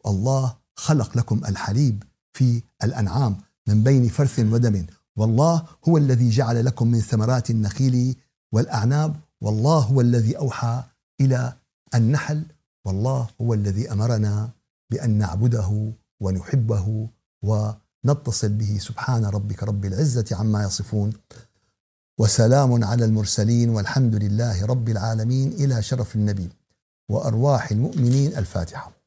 الله 0.07 0.57
خلق 0.77 1.17
لكم 1.17 1.45
الحليب 1.45 2.03
في 2.33 2.63
الأنعام 2.85 3.37
من 3.69 3.83
بين 3.83 4.09
فرث 4.09 4.39
ودم. 4.39 4.87
والله 5.17 5.67
هو 5.89 5.97
الذي 5.97 6.31
جعل 6.31 6.65
لكم 6.65 6.87
من 6.87 7.01
ثمرات 7.01 7.51
النخيل 7.51 8.17
والأعناب. 8.53 9.21
والله 9.41 9.79
هو 9.79 10.01
الذي 10.01 10.37
أوحى 10.37 10.83
إلى 11.21 11.57
النحل. 11.95 12.43
والله 12.85 13.29
هو 13.41 13.55
الذي 13.55 13.93
أمرنا 13.93 14.51
بأن 14.91 15.11
نعبده 15.11 15.93
ونحبه 16.21 17.09
ونتصل 17.43 18.49
به 18.49 18.79
سبحان 18.79 19.25
ربك 19.25 19.63
رب 19.63 19.85
العزة 19.85 20.25
عما 20.33 20.65
يصفون. 20.65 21.13
وسلام 22.19 22.85
على 22.85 23.05
المرسلين 23.05 23.69
والحمد 23.69 24.15
لله 24.15 24.67
رب 24.67 24.89
العالمين. 24.89 25.53
إلى 25.53 25.83
شرف 25.83 26.17
النبي 26.17 26.49
وأرواح 27.09 27.71
المؤمنين 27.71 28.37
الفاتحة. 28.37 29.00